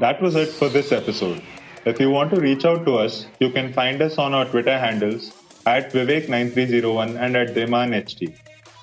That 0.00 0.22
was 0.22 0.36
it 0.36 0.48
for 0.48 0.68
this 0.68 0.92
episode. 0.92 1.42
If 1.84 1.98
you 2.00 2.10
want 2.10 2.30
to 2.34 2.40
reach 2.40 2.64
out 2.64 2.84
to 2.86 2.96
us 2.96 3.26
you 3.40 3.50
can 3.50 3.72
find 3.72 4.02
us 4.02 4.18
on 4.18 4.34
our 4.34 4.44
twitter 4.44 4.78
handles 4.78 5.32
at 5.66 5.92
vivek9301 5.92 7.16
and 7.22 7.36
at 7.36 7.54
demanht 7.54 8.14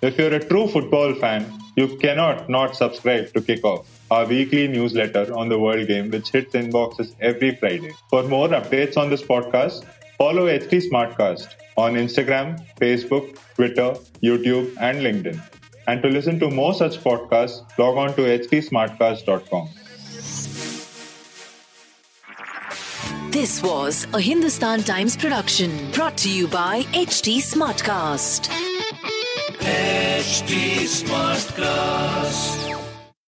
if 0.01 0.17
you're 0.17 0.33
a 0.33 0.43
true 0.47 0.67
football 0.67 1.13
fan 1.15 1.45
you 1.75 1.87
cannot 1.97 2.49
not 2.49 2.75
subscribe 2.75 3.33
to 3.33 3.41
Kickoff, 3.41 3.85
our 4.09 4.25
weekly 4.25 4.67
newsletter 4.67 5.33
on 5.35 5.49
the 5.49 5.59
World 5.59 5.87
Game, 5.87 6.09
which 6.09 6.29
hits 6.29 6.55
inboxes 6.55 7.13
every 7.19 7.53
Friday. 7.55 7.91
For 8.09 8.23
more 8.23 8.47
updates 8.47 8.95
on 8.95 9.09
this 9.09 9.21
podcast, 9.21 9.85
follow 10.17 10.47
HT 10.47 10.89
Smartcast 10.89 11.55
on 11.77 11.93
Instagram, 11.95 12.59
Facebook, 12.77 13.37
Twitter, 13.55 13.95
YouTube, 14.23 14.75
and 14.79 14.99
LinkedIn. 14.99 15.41
And 15.87 16.01
to 16.01 16.09
listen 16.09 16.39
to 16.39 16.49
more 16.49 16.73
such 16.73 16.97
podcasts, 17.03 17.61
log 17.77 17.97
on 17.97 18.15
to 18.15 18.21
htsmartcast.com. 18.21 19.69
This 23.31 23.61
was 23.61 24.07
a 24.13 24.21
Hindustan 24.21 24.83
Times 24.83 25.17
production 25.17 25.91
brought 25.91 26.17
to 26.19 26.29
you 26.29 26.47
by 26.47 26.83
HT 26.93 27.37
Smartcast. 27.39 28.47
HT 29.59 30.85
Smartcast. 31.03 32.74